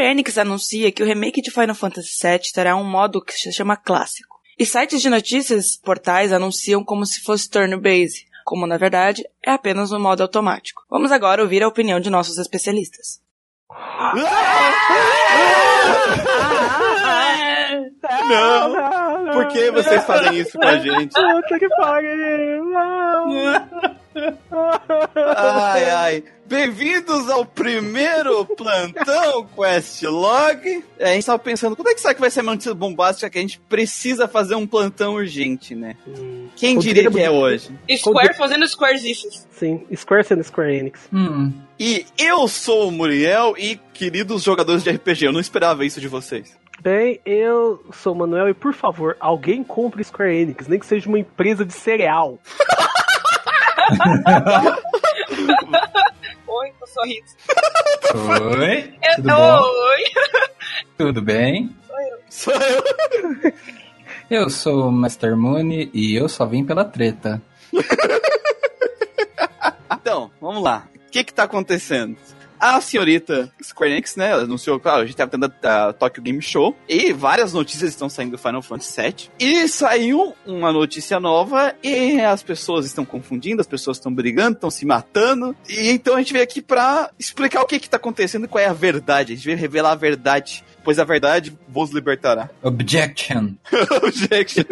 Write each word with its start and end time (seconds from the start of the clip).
Square 0.00 0.12
Enix 0.12 0.38
anuncia 0.38 0.90
que 0.90 1.02
o 1.02 1.06
remake 1.06 1.42
de 1.42 1.50
Final 1.50 1.74
Fantasy 1.74 2.26
VII 2.26 2.52
terá 2.54 2.74
um 2.74 2.84
modo 2.84 3.22
que 3.22 3.34
se 3.34 3.52
chama 3.52 3.76
clássico. 3.76 4.40
E 4.58 4.64
sites 4.64 5.02
de 5.02 5.10
notícias, 5.10 5.76
portais, 5.76 6.32
anunciam 6.32 6.82
como 6.82 7.04
se 7.04 7.20
fosse 7.20 7.50
turn-based, 7.50 8.26
como 8.44 8.66
na 8.66 8.78
verdade 8.78 9.22
é 9.44 9.50
apenas 9.50 9.92
um 9.92 10.00
modo 10.00 10.22
automático. 10.22 10.82
Vamos 10.88 11.12
agora 11.12 11.42
ouvir 11.42 11.62
a 11.62 11.68
opinião 11.68 12.00
de 12.00 12.08
nossos 12.08 12.38
especialistas. 12.38 13.20
Não! 18.26 19.32
Por 19.34 19.48
que 19.48 19.70
vocês 19.70 20.04
fazem 20.04 20.38
isso 20.38 20.58
com 20.58 20.66
a 20.66 20.78
gente? 20.78 21.12
Puta 21.12 21.58
que 21.58 21.68
pariu! 21.76 22.72
Ai, 25.36 25.90
ai. 25.90 26.24
Bem-vindos 26.50 27.30
ao 27.30 27.46
primeiro 27.46 28.44
plantão 28.44 29.46
Questlog. 29.54 30.84
É, 30.98 31.12
a 31.12 31.14
gente 31.14 31.24
tava 31.24 31.38
pensando, 31.38 31.76
quando 31.76 31.90
é 31.90 31.94
que 31.94 32.00
será 32.00 32.12
que 32.12 32.20
vai 32.20 32.28
ser 32.28 32.40
a 32.40 32.42
notícia 32.42 32.74
bombástica 32.74 33.30
que 33.30 33.38
a 33.38 33.40
gente 33.40 33.60
precisa 33.68 34.26
fazer 34.26 34.56
um 34.56 34.66
plantão 34.66 35.14
urgente, 35.14 35.76
né? 35.76 35.94
Quem 36.56 36.76
diria 36.76 37.08
que 37.08 37.20
é 37.20 37.30
hoje? 37.30 37.70
Square 37.96 38.34
fazendo 38.36 38.66
Squarezices. 38.66 39.46
Sim, 39.52 39.86
Square 39.94 40.24
sendo 40.24 40.42
Square 40.42 40.74
Enix. 40.74 41.08
Hum. 41.12 41.52
E 41.78 42.04
eu 42.18 42.48
sou 42.48 42.88
o 42.88 42.90
Muriel 42.90 43.54
e 43.56 43.78
queridos 43.94 44.42
jogadores 44.42 44.82
de 44.82 44.90
RPG, 44.90 45.26
eu 45.26 45.32
não 45.32 45.38
esperava 45.38 45.84
isso 45.84 46.00
de 46.00 46.08
vocês. 46.08 46.58
Bem, 46.82 47.20
eu 47.24 47.80
sou 47.92 48.12
o 48.12 48.16
Manuel 48.18 48.48
e 48.48 48.54
por 48.54 48.74
favor, 48.74 49.16
alguém 49.20 49.62
compre 49.62 50.02
Square 50.02 50.34
Enix, 50.34 50.66
nem 50.66 50.80
que 50.80 50.86
seja 50.86 51.08
uma 51.08 51.20
empresa 51.20 51.64
de 51.64 51.74
cereal. 51.74 52.40
Eu 56.90 56.94
sou 56.94 57.04
Rita. 57.04 58.58
Oi? 58.58 58.94
Eu- 59.02 59.16
Tudo 59.16 59.28
bom? 59.28 59.60
Oi. 59.62 60.04
Tudo 60.98 61.22
bem? 61.22 61.76
Sou 62.28 62.52
eu. 62.54 63.52
Eu 64.30 64.48
sou 64.48 64.88
o 64.88 64.92
Master 64.92 65.36
Moon 65.36 65.88
e 65.92 66.14
eu 66.14 66.28
só 66.28 66.46
vim 66.46 66.64
pela 66.64 66.84
treta. 66.84 67.42
Então, 69.92 70.30
vamos 70.40 70.62
lá. 70.62 70.88
O 71.06 71.10
que 71.10 71.22
que 71.22 71.34
tá 71.34 71.42
acontecendo? 71.44 72.16
A 72.60 72.80
senhorita 72.80 73.50
Square 73.62 73.92
Enix, 73.92 74.16
né, 74.16 74.30
ela 74.30 74.42
anunciou, 74.42 74.78
claro, 74.78 75.02
a 75.02 75.06
gente 75.06 75.16
tava 75.16 75.30
tendo 75.30 75.52
a, 75.62 75.88
a 75.88 75.92
Tokyo 75.92 76.22
Game 76.22 76.42
Show 76.42 76.76
e 76.86 77.12
várias 77.12 77.52
notícias 77.54 77.90
estão 77.90 78.08
saindo 78.08 78.32
do 78.32 78.38
Final 78.38 78.60
Fantasy 78.60 79.00
VII. 79.00 79.14
E 79.38 79.66
saiu 79.68 80.34
uma 80.46 80.70
notícia 80.70 81.18
nova 81.18 81.74
e 81.82 82.20
as 82.20 82.42
pessoas 82.42 82.84
estão 82.84 83.04
confundindo, 83.04 83.60
as 83.60 83.66
pessoas 83.66 83.96
estão 83.96 84.12
brigando, 84.12 84.56
estão 84.56 84.70
se 84.70 84.84
matando. 84.84 85.56
E 85.68 85.88
então 85.90 86.16
a 86.16 86.18
gente 86.18 86.32
veio 86.32 86.44
aqui 86.44 86.60
pra 86.60 87.10
explicar 87.18 87.62
o 87.62 87.66
que 87.66 87.80
que 87.80 87.88
tá 87.88 87.96
acontecendo 87.96 88.44
e 88.44 88.48
qual 88.48 88.62
é 88.62 88.66
a 88.66 88.74
verdade. 88.74 89.32
A 89.32 89.36
gente 89.36 89.46
veio 89.46 89.56
revelar 89.56 89.92
a 89.92 89.96
verdade, 89.96 90.62
pois 90.84 90.98
a 90.98 91.04
verdade 91.04 91.56
vos 91.66 91.90
libertará. 91.90 92.50
Objection. 92.62 93.54
Objection. 94.02 94.64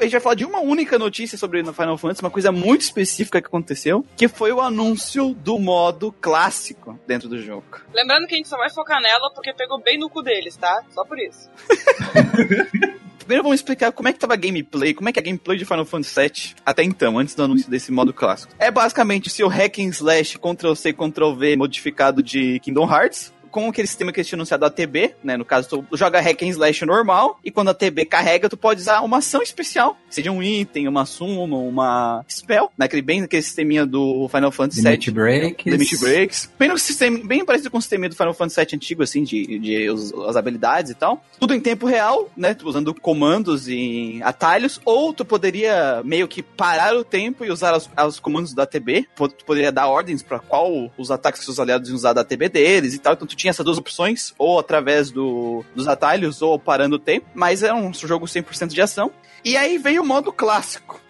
A 0.00 0.04
gente 0.04 0.12
vai 0.12 0.20
falar 0.20 0.34
de 0.34 0.46
uma 0.46 0.60
única 0.60 0.98
notícia 0.98 1.36
sobre 1.36 1.62
no 1.62 1.74
Final 1.74 1.98
Fantasy, 1.98 2.22
uma 2.22 2.30
coisa 2.30 2.50
muito 2.50 2.80
específica 2.80 3.38
que 3.38 3.46
aconteceu, 3.46 4.02
que 4.16 4.28
foi 4.28 4.50
o 4.50 4.58
anúncio 4.58 5.34
do 5.34 5.58
modo 5.58 6.10
clássico 6.10 6.98
dentro 7.06 7.28
do 7.28 7.38
jogo. 7.38 7.82
Lembrando 7.92 8.26
que 8.26 8.32
a 8.32 8.36
gente 8.38 8.48
só 8.48 8.56
vai 8.56 8.70
focar 8.70 8.98
nela 9.02 9.30
porque 9.34 9.52
pegou 9.52 9.78
bem 9.78 9.98
no 9.98 10.08
cu 10.08 10.22
deles, 10.22 10.56
tá? 10.56 10.82
Só 10.88 11.04
por 11.04 11.18
isso. 11.18 11.50
Primeiro 13.18 13.42
vamos 13.42 13.60
explicar 13.60 13.92
como 13.92 14.08
é 14.08 14.12
que 14.14 14.18
tava 14.18 14.32
a 14.32 14.36
gameplay, 14.36 14.94
como 14.94 15.10
é 15.10 15.12
que 15.12 15.18
é 15.18 15.22
a 15.22 15.24
gameplay 15.24 15.58
de 15.58 15.66
Final 15.66 15.84
Fantasy 15.84 16.18
VII 16.18 16.54
até 16.64 16.82
então, 16.82 17.18
antes 17.18 17.34
do 17.34 17.42
anúncio 17.42 17.70
desse 17.70 17.92
modo 17.92 18.14
clássico. 18.14 18.54
É 18.58 18.70
basicamente 18.70 19.28
o 19.28 19.30
seu 19.30 19.48
hack 19.48 19.80
and 19.80 19.90
slash 19.90 20.38
Ctrl-C, 20.38 20.94
Ctrl-V 20.94 21.56
modificado 21.56 22.22
de 22.22 22.58
Kingdom 22.60 22.90
Hearts, 22.90 23.34
com 23.50 23.68
aquele 23.68 23.86
sistema 23.88 24.12
que 24.12 24.20
eles 24.20 24.28
tinham 24.28 24.38
anunciado 24.38 24.64
a 24.64 24.70
TB, 24.70 25.14
né? 25.22 25.36
No 25.36 25.44
caso, 25.44 25.68
tu 25.68 25.96
joga 25.96 26.20
hack 26.20 26.42
and 26.42 26.48
slash 26.48 26.84
normal, 26.84 27.38
e 27.44 27.50
quando 27.50 27.68
a 27.68 27.74
TB 27.74 28.04
carrega, 28.06 28.48
tu 28.48 28.56
pode 28.56 28.80
usar 28.80 29.00
uma 29.00 29.18
ação 29.18 29.42
especial, 29.42 29.96
seja 30.08 30.30
um 30.30 30.42
item, 30.42 30.86
uma 30.88 31.04
summon, 31.06 31.68
uma 31.68 32.24
spell, 32.28 32.70
naquele 32.76 33.02
bem 33.02 33.20
naquele 33.22 33.42
sisteminha 33.42 33.84
do 33.86 34.28
Final 34.28 34.50
Fantasy 34.52 34.80
VII. 34.82 34.90
Limit 34.90 35.10
Breaks. 35.10 35.66
Limit 35.66 35.98
Breaks. 35.98 36.50
Bem, 36.58 36.68
no 36.68 36.78
sistema, 36.78 37.18
bem 37.24 37.44
parecido 37.44 37.70
com 37.70 37.78
o 37.78 37.82
sistema 37.82 38.08
do 38.08 38.14
Final 38.16 38.34
Fantasy 38.34 38.60
VII 38.60 38.76
antigo, 38.76 39.02
assim, 39.02 39.24
de, 39.24 39.58
de 39.58 39.90
os- 39.90 40.12
as 40.28 40.36
habilidades 40.36 40.90
e 40.90 40.94
tal. 40.94 41.22
Tudo 41.38 41.54
em 41.54 41.60
tempo 41.60 41.86
real, 41.86 42.30
né? 42.36 42.56
Usando 42.64 42.94
comandos 42.94 43.68
e 43.68 44.20
atalhos. 44.22 44.80
Ou 44.84 45.12
tu 45.12 45.24
poderia 45.24 46.02
meio 46.04 46.28
que 46.28 46.42
parar 46.42 46.94
o 46.96 47.04
tempo 47.04 47.44
e 47.44 47.50
usar 47.50 47.76
os, 47.76 47.88
os 48.06 48.20
comandos 48.20 48.54
da 48.54 48.66
TB. 48.66 49.06
Tu 49.16 49.44
poderia 49.44 49.72
dar 49.72 49.86
ordens 49.88 50.22
para 50.22 50.38
qual 50.38 50.90
os 50.96 51.10
ataques 51.10 51.44
que 51.44 51.50
os 51.50 51.58
aliados 51.58 51.88
iam 51.88 51.96
usar 51.96 52.12
da 52.12 52.24
TB 52.24 52.48
deles 52.48 52.94
e 52.94 52.98
tal. 52.98 53.14
Então 53.14 53.26
tu 53.26 53.36
tinha 53.40 53.50
essas 53.50 53.64
duas 53.64 53.78
opções, 53.78 54.34
ou 54.38 54.58
através 54.58 55.10
do, 55.10 55.64
dos 55.74 55.88
atalhos, 55.88 56.42
ou 56.42 56.58
parando 56.58 56.96
o 56.96 56.98
tempo. 56.98 57.26
Mas 57.34 57.62
é 57.62 57.72
um 57.72 57.92
jogo 57.92 58.26
100% 58.26 58.68
de 58.68 58.80
ação. 58.80 59.10
E 59.44 59.56
aí 59.56 59.78
veio 59.78 60.02
o 60.02 60.06
modo 60.06 60.32
clássico 60.32 61.00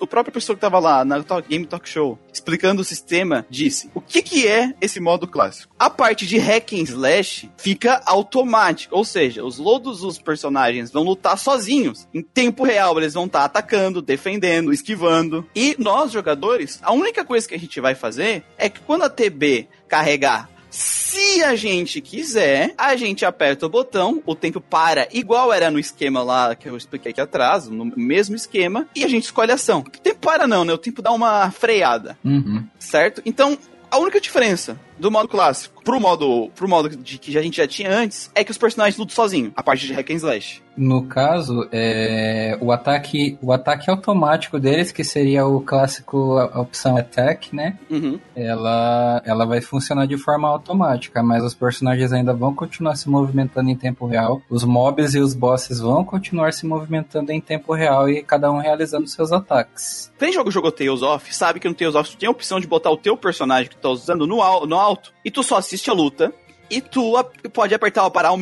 o 0.00 0.06
próprio 0.06 0.32
pessoa 0.32 0.56
que 0.56 0.60
tava 0.60 0.78
lá 0.78 1.04
na 1.04 1.18
Game 1.46 1.66
Talk 1.66 1.88
Show 1.88 2.18
explicando 2.32 2.82
o 2.82 2.84
sistema 2.84 3.46
disse: 3.50 3.90
o 3.94 4.00
que 4.00 4.22
que 4.22 4.46
é 4.46 4.74
esse 4.80 5.00
modo 5.00 5.26
clássico? 5.26 5.74
A 5.78 5.90
parte 5.90 6.26
de 6.26 6.38
hack 6.38 6.72
and 6.72 6.82
slash 6.82 7.50
fica 7.56 8.00
automático, 8.06 8.96
ou 8.96 9.04
seja, 9.04 9.44
os 9.44 9.56
todos 9.56 10.02
os 10.02 10.18
personagens 10.18 10.90
vão 10.90 11.02
lutar 11.02 11.36
sozinhos. 11.38 12.08
Em 12.14 12.22
tempo 12.22 12.64
real, 12.64 12.96
eles 12.98 13.14
vão 13.14 13.26
estar 13.26 13.44
atacando, 13.44 14.00
defendendo, 14.00 14.72
esquivando. 14.72 15.46
E 15.54 15.76
nós 15.78 16.12
jogadores, 16.12 16.78
a 16.82 16.92
única 16.92 17.24
coisa 17.24 17.46
que 17.46 17.54
a 17.54 17.58
gente 17.58 17.80
vai 17.80 17.94
fazer 17.94 18.44
é 18.56 18.68
que 18.70 18.80
quando 18.80 19.02
a 19.02 19.10
TB 19.10 19.68
carregar 19.86 20.48
se 20.76 21.42
a 21.42 21.56
gente 21.56 22.02
quiser, 22.02 22.74
a 22.76 22.94
gente 22.96 23.24
aperta 23.24 23.64
o 23.64 23.68
botão, 23.70 24.22
o 24.26 24.34
tempo 24.34 24.60
para, 24.60 25.08
igual 25.10 25.50
era 25.50 25.70
no 25.70 25.78
esquema 25.78 26.22
lá 26.22 26.54
que 26.54 26.68
eu 26.68 26.76
expliquei 26.76 27.12
aqui 27.12 27.20
atrás, 27.20 27.66
no 27.66 27.86
mesmo 27.96 28.36
esquema, 28.36 28.86
e 28.94 29.02
a 29.02 29.08
gente 29.08 29.24
escolhe 29.24 29.50
a 29.50 29.54
ação. 29.54 29.80
O 29.80 29.90
tempo 29.90 30.20
para 30.20 30.46
não, 30.46 30.66
né? 30.66 30.74
O 30.74 30.78
tempo 30.78 31.00
dá 31.00 31.10
uma 31.12 31.50
freada, 31.50 32.18
Uhum. 32.22 32.62
certo? 32.78 33.22
Então, 33.24 33.56
a 33.90 33.96
única 33.98 34.20
diferença 34.20 34.78
do 34.98 35.10
modo 35.10 35.28
clássico 35.28 35.75
pro 35.86 36.00
modo, 36.00 36.50
pro 36.54 36.68
modo 36.68 36.88
de 36.90 37.16
que 37.16 37.38
a 37.38 37.42
gente 37.42 37.56
já 37.56 37.66
tinha 37.66 37.90
antes 37.90 38.28
é 38.34 38.42
que 38.44 38.50
os 38.50 38.58
personagens 38.58 38.98
lutam 38.98 39.14
sozinho, 39.14 39.52
a 39.56 39.62
parte 39.62 39.86
de 39.86 39.92
hack 39.94 40.10
and 40.10 40.14
slash. 40.16 40.60
No 40.76 41.04
caso, 41.06 41.66
é, 41.72 42.58
o 42.60 42.70
ataque 42.70 43.38
o 43.40 43.50
ataque 43.50 43.88
automático 43.90 44.58
deles, 44.60 44.92
que 44.92 45.02
seria 45.02 45.46
o 45.46 45.62
clássico 45.62 46.36
a- 46.36 46.50
a 46.52 46.60
opção 46.60 46.98
attack, 46.98 47.54
né? 47.56 47.78
Uhum. 47.88 48.20
Ela, 48.34 49.22
ela 49.24 49.46
vai 49.46 49.62
funcionar 49.62 50.06
de 50.06 50.18
forma 50.18 50.46
automática, 50.48 51.22
mas 51.22 51.42
os 51.42 51.54
personagens 51.54 52.12
ainda 52.12 52.34
vão 52.34 52.54
continuar 52.54 52.94
se 52.96 53.08
movimentando 53.08 53.70
em 53.70 53.76
tempo 53.76 54.04
real. 54.06 54.42
Os 54.50 54.64
mobs 54.64 55.14
e 55.14 55.18
os 55.18 55.32
bosses 55.34 55.80
vão 55.80 56.04
continuar 56.04 56.52
se 56.52 56.66
movimentando 56.66 57.32
em 57.32 57.40
tempo 57.40 57.72
real 57.72 58.08
e 58.10 58.22
cada 58.22 58.50
um 58.52 58.58
realizando 58.58 59.06
seus 59.08 59.32
ataques. 59.32 60.12
Quem 60.18 60.30
joga 60.32 60.48
o 60.50 60.52
jogo 60.52 60.70
Tales 60.70 61.00
of, 61.00 61.34
sabe 61.34 61.58
que 61.58 61.68
no 61.68 61.74
Tales 61.74 61.94
of 61.94 62.10
tu 62.10 62.16
tem 62.18 62.26
a 62.26 62.30
opção 62.32 62.60
de 62.60 62.66
botar 62.66 62.90
o 62.90 62.96
teu 62.98 63.16
personagem 63.16 63.68
que 63.70 63.76
tu 63.76 63.80
tá 63.80 63.88
usando 63.88 64.26
no, 64.26 64.36
no 64.66 64.76
alto 64.76 65.14
e 65.24 65.30
tu 65.30 65.42
só 65.42 65.60
assiste 65.76 65.90
a 65.90 65.92
luta. 65.94 66.32
E 66.68 66.80
tu 66.80 67.12
pode 67.52 67.72
apertar 67.76 68.10
parar 68.10 68.32
o, 68.32 68.38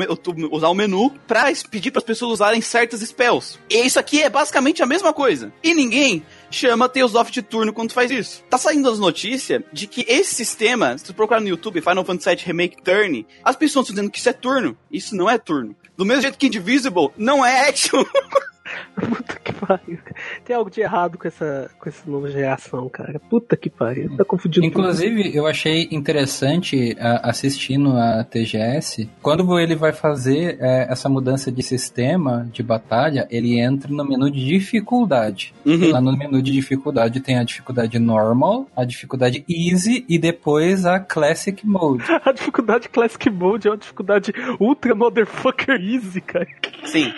usar 0.51 0.69
o 0.71 0.75
menu 0.75 1.13
es- 1.51 1.63
pedir 1.63 1.91
para 1.91 1.99
as 1.99 2.05
pessoas 2.07 2.33
usarem 2.33 2.63
certas 2.63 3.01
spells. 3.01 3.59
E 3.69 3.85
isso 3.85 3.99
aqui 4.01 4.23
é 4.23 4.31
basicamente 4.31 4.83
a 4.83 4.87
mesma 4.87 5.13
coisa. 5.13 5.53
E 5.63 5.75
ninguém 5.75 6.25
chama 6.51 6.89
Tales 6.89 7.15
of 7.15 7.31
de 7.31 7.43
turno 7.43 7.71
quando 7.71 7.91
tu 7.91 7.95
faz 7.95 8.11
isso. 8.11 8.43
Tá 8.49 8.57
saindo 8.57 8.89
as 8.89 8.99
notícias 8.99 9.63
de 9.71 9.87
que 9.87 10.07
esse 10.09 10.35
sistema, 10.35 10.97
se 10.97 11.05
tu 11.05 11.13
procurar 11.13 11.39
no 11.43 11.49
YouTube 11.49 11.83
Final 11.83 12.03
Fantasy 12.03 12.31
VII 12.37 12.45
Remake 12.47 12.83
Turn, 12.83 13.27
as 13.45 13.57
pessoas 13.57 13.85
estão 13.85 13.95
dizendo 13.97 14.11
que 14.11 14.19
isso 14.19 14.29
é 14.31 14.33
turno. 14.33 14.75
Isso 14.91 15.15
não 15.15 15.29
é 15.29 15.37
turno. 15.37 15.77
Do 15.95 16.07
mesmo 16.07 16.23
jeito 16.23 16.39
que 16.39 16.47
Indivisible 16.47 17.11
não 17.19 17.45
é 17.45 17.69
action. 17.69 18.03
Puta 18.97 19.39
que 19.45 19.53
pariu. 19.53 19.99
Tem 20.45 20.55
algo 20.55 20.71
de 20.71 20.81
errado 20.81 21.19
com 21.19 21.27
essa, 21.27 21.71
com 21.79 21.89
essa 21.89 22.11
nova 22.11 22.31
geração, 22.31 22.89
cara. 22.89 23.19
Puta 23.19 23.57
que 23.57 23.71
pariu. 23.71 24.17
Tá 24.17 24.25
confundindo 24.25 24.67
tudo. 24.71 24.81
Inclusive, 24.81 25.35
eu 25.35 25.47
achei 25.47 25.89
interessante 25.91 26.97
assistindo 27.23 27.97
a 27.97 28.25
TGS, 28.25 29.09
quando 29.23 29.59
ele 29.59 29.75
vai 29.75 29.93
fazer 29.93 30.59
é, 30.61 30.87
essa 30.91 31.09
mudança 31.09 31.51
de 31.51 31.63
sistema 31.63 32.49
de 32.53 32.63
batalha, 32.63 33.27
ele 33.31 33.59
entra 33.59 33.91
no 33.91 34.05
menu 34.05 34.31
de 34.31 34.45
dificuldade. 34.45 35.55
Uhum. 35.65 35.91
Lá 35.91 36.01
no 36.01 36.17
menu 36.17 36.43
de 36.43 36.53
dificuldade 36.53 37.21
tem 37.21 37.39
a 37.39 37.45
dificuldade 37.45 37.99
normal, 37.99 38.67
a 38.77 38.85
dificuldade 38.85 39.45
easy 39.49 40.05
e 40.09 40.19
depois 40.19 40.85
a 40.85 40.99
classic 40.99 41.67
mode. 41.67 42.05
A 42.25 42.33
dificuldade 42.33 42.89
Classic 42.89 43.31
Mode 43.31 43.69
é 43.69 43.71
uma 43.71 43.77
dificuldade 43.77 44.33
ultra 44.59 44.95
motherfucker 44.95 45.81
easy, 45.81 46.21
cara. 46.21 46.47
Sim. 46.85 47.13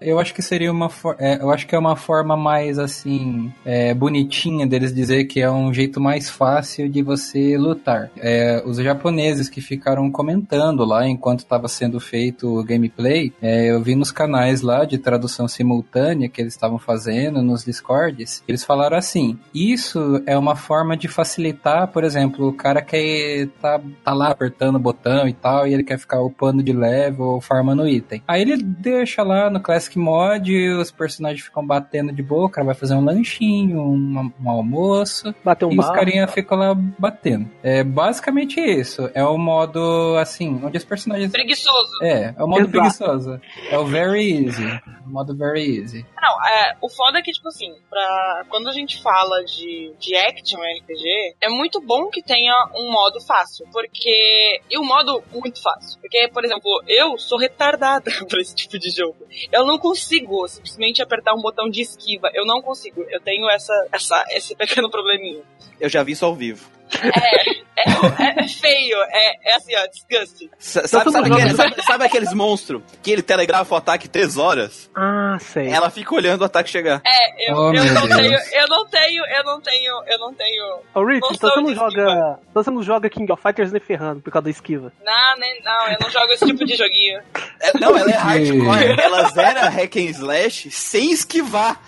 Eu 0.00 0.18
acho 0.18 0.34
que 0.34 0.42
seria 0.42 0.70
uma 0.70 0.90
é, 1.18 1.40
eu 1.40 1.50
acho 1.50 1.66
que 1.66 1.74
é 1.74 1.78
uma 1.78 1.96
forma 1.96 2.36
mais 2.36 2.78
assim 2.78 3.52
é, 3.64 3.94
bonitinha 3.94 4.66
deles 4.66 4.94
dizer 4.94 5.24
que 5.24 5.40
é 5.40 5.50
um 5.50 5.72
jeito 5.72 6.00
mais 6.00 6.28
fácil 6.28 6.88
de 6.88 7.02
você 7.02 7.56
lutar. 7.56 8.10
É, 8.16 8.62
os 8.64 8.78
japoneses 8.78 9.48
que 9.48 9.60
ficaram 9.60 10.10
comentando 10.10 10.84
lá 10.84 11.06
enquanto 11.06 11.40
estava 11.40 11.68
sendo 11.68 12.00
feito 12.00 12.58
o 12.58 12.64
gameplay, 12.64 13.32
é, 13.40 13.70
eu 13.70 13.82
vi 13.82 13.94
nos 13.94 14.10
canais 14.10 14.60
lá 14.60 14.84
de 14.84 14.98
tradução 14.98 15.46
simultânea 15.46 16.28
que 16.28 16.40
eles 16.40 16.54
estavam 16.54 16.78
fazendo 16.78 17.42
nos 17.42 17.64
discords, 17.64 18.42
eles 18.46 18.64
falaram 18.64 18.96
assim: 18.96 19.38
isso 19.54 20.22
é 20.26 20.36
uma 20.36 20.56
forma 20.56 20.96
de 20.96 21.08
facilitar, 21.08 21.88
por 21.88 22.04
exemplo, 22.04 22.48
o 22.48 22.52
cara 22.52 22.82
quer 22.82 23.48
tá, 23.60 23.80
tá 24.04 24.12
lá 24.12 24.30
apertando 24.30 24.76
o 24.76 24.80
botão 24.80 25.28
e 25.28 25.32
tal, 25.32 25.66
e 25.66 25.74
ele 25.74 25.84
quer 25.84 25.98
ficar 25.98 26.20
upando 26.20 26.62
de 26.62 26.72
level 26.72 27.26
ou 27.26 27.40
farmando 27.40 27.86
item. 27.86 28.22
Aí 28.26 28.42
ele 28.42 28.56
deixa 28.56 29.22
lá 29.22 29.50
no 29.50 29.60
Classic 29.72 29.98
Mod, 29.98 30.68
os 30.74 30.90
personagens 30.90 31.42
ficam 31.42 31.66
batendo 31.66 32.12
de 32.12 32.22
boa, 32.22 32.44
o 32.44 32.50
cara 32.50 32.66
vai 32.66 32.74
fazer 32.74 32.94
um 32.94 33.02
lanchinho, 33.02 33.80
um, 33.80 34.30
um 34.38 34.50
almoço, 34.50 35.34
Bater 35.42 35.64
um 35.64 35.72
e 35.72 35.78
os 35.78 35.86
barro. 35.86 35.94
carinha 35.94 36.28
ficam 36.28 36.58
lá 36.58 36.74
batendo. 36.74 37.50
É 37.62 37.82
basicamente 37.82 38.60
isso. 38.60 39.10
É 39.14 39.24
o 39.24 39.38
modo, 39.38 40.14
assim, 40.18 40.60
onde 40.62 40.76
os 40.76 40.84
personagens. 40.84 41.32
Preguiçoso. 41.32 42.02
É, 42.02 42.34
é 42.36 42.44
o 42.44 42.46
modo 42.46 42.60
Exato. 42.60 42.70
preguiçoso. 42.70 43.40
É 43.70 43.78
o 43.78 43.86
very 43.86 44.44
easy. 44.44 44.66
O 45.06 45.10
modo 45.10 45.34
very 45.34 45.78
easy. 45.78 46.04
Não, 46.20 46.46
é, 46.46 46.76
o 46.82 46.90
foda 46.90 47.18
é 47.18 47.22
que, 47.22 47.32
tipo 47.32 47.48
assim, 47.48 47.72
pra, 47.88 48.44
quando 48.50 48.68
a 48.68 48.72
gente 48.72 49.02
fala 49.02 49.42
de, 49.44 49.94
de 49.98 50.14
action 50.16 50.58
RPG, 50.60 51.36
é 51.40 51.48
muito 51.48 51.80
bom 51.80 52.10
que 52.10 52.22
tenha 52.22 52.54
um 52.74 52.92
modo 52.92 53.20
fácil, 53.22 53.66
porque. 53.72 54.60
E 54.70 54.78
um 54.78 54.84
modo 54.84 55.22
muito 55.32 55.62
fácil. 55.62 55.98
Porque, 55.98 56.28
por 56.28 56.44
exemplo, 56.44 56.82
eu 56.86 57.16
sou 57.16 57.38
retardada 57.38 58.10
pra 58.28 58.40
esse 58.40 58.54
tipo 58.54 58.78
de 58.78 58.90
jogo. 58.90 59.16
Eu 59.50 59.61
não 59.66 59.78
consigo 59.78 60.46
simplesmente 60.48 61.02
apertar 61.02 61.34
um 61.34 61.42
botão 61.42 61.68
de 61.68 61.80
esquiva. 61.80 62.30
Eu 62.34 62.44
não 62.44 62.62
consigo. 62.62 63.04
Eu 63.08 63.20
tenho 63.20 63.48
essa, 63.50 63.88
essa, 63.92 64.24
esse 64.30 64.54
pequeno 64.54 64.90
probleminha. 64.90 65.42
Eu 65.80 65.88
já 65.88 66.02
vi 66.02 66.12
isso 66.12 66.24
ao 66.24 66.34
vivo. 66.34 66.70
É, 67.02 67.50
é, 67.76 68.44
é 68.44 68.48
feio, 68.48 68.96
é, 69.10 69.50
é 69.50 69.54
assim, 69.56 69.72
ó, 69.76 69.86
disgusting. 69.86 70.50
S- 70.58 70.86
Sabe, 70.88 71.10
sabe, 71.10 71.32
aquele- 71.32 71.54
sabe- 71.54 71.82
sabe 71.82 72.04
aqueles 72.04 72.32
monstros 72.34 72.82
que 73.02 73.10
ele 73.10 73.22
telegrafa 73.22 73.74
o 73.74 73.78
ataque 73.78 74.08
três 74.08 74.36
horas? 74.36 74.90
Ah, 74.94 75.36
sei. 75.40 75.68
Ela 75.68 75.90
fica 75.90 76.14
olhando 76.14 76.42
o 76.42 76.44
ataque 76.44 76.68
chegar. 76.70 77.00
É, 77.04 77.50
eu, 77.50 77.56
Oh, 77.56 77.72
eu 77.74 77.84
não 77.84 78.06
Deus. 78.06 78.16
tenho, 78.16 78.38
eu 78.62 78.68
não 78.68 78.86
tenho, 78.86 79.24
eu 79.26 79.44
não 79.44 79.60
tenho, 79.60 80.02
eu 80.06 80.18
não 80.18 80.34
tenho. 80.34 80.78
Ô, 80.94 81.04
Rich, 81.04 81.26
então 81.32 81.50
você 81.50 81.60
não 81.60 81.74
joga. 81.74 82.38
Então 82.50 82.62
você 82.62 82.70
não 82.70 82.82
joga 82.82 83.10
King 83.10 83.32
of 83.32 83.42
Fighters 83.42 83.72
nem 83.72 83.80
ferrando 83.80 84.20
por 84.20 84.30
causa 84.30 84.44
da 84.44 84.50
esquiva. 84.50 84.92
Não, 85.04 85.38
nem, 85.38 85.62
não, 85.62 85.88
eu 85.88 85.96
não 86.00 86.10
jogo 86.10 86.32
esse 86.32 86.44
tipo 86.46 86.64
de 86.64 86.76
joguinho. 86.76 87.20
É, 87.60 87.78
não, 87.78 87.96
ela 87.96 88.10
é 88.10 88.14
hardcore. 88.16 89.00
Ela 89.02 89.28
zera 89.30 89.68
hack 89.68 89.96
and 89.96 90.10
slash 90.10 90.70
sem 90.70 91.10
esquivar. 91.12 91.80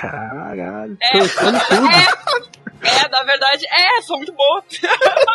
Caralho. 0.00 0.96
É. 1.00 1.18
Tudo. 1.18 2.48
É, 2.82 3.08
na 3.08 3.22
verdade, 3.24 3.66
é, 3.70 4.00
sou 4.02 4.16
muito 4.16 4.32
boa. 4.32 4.62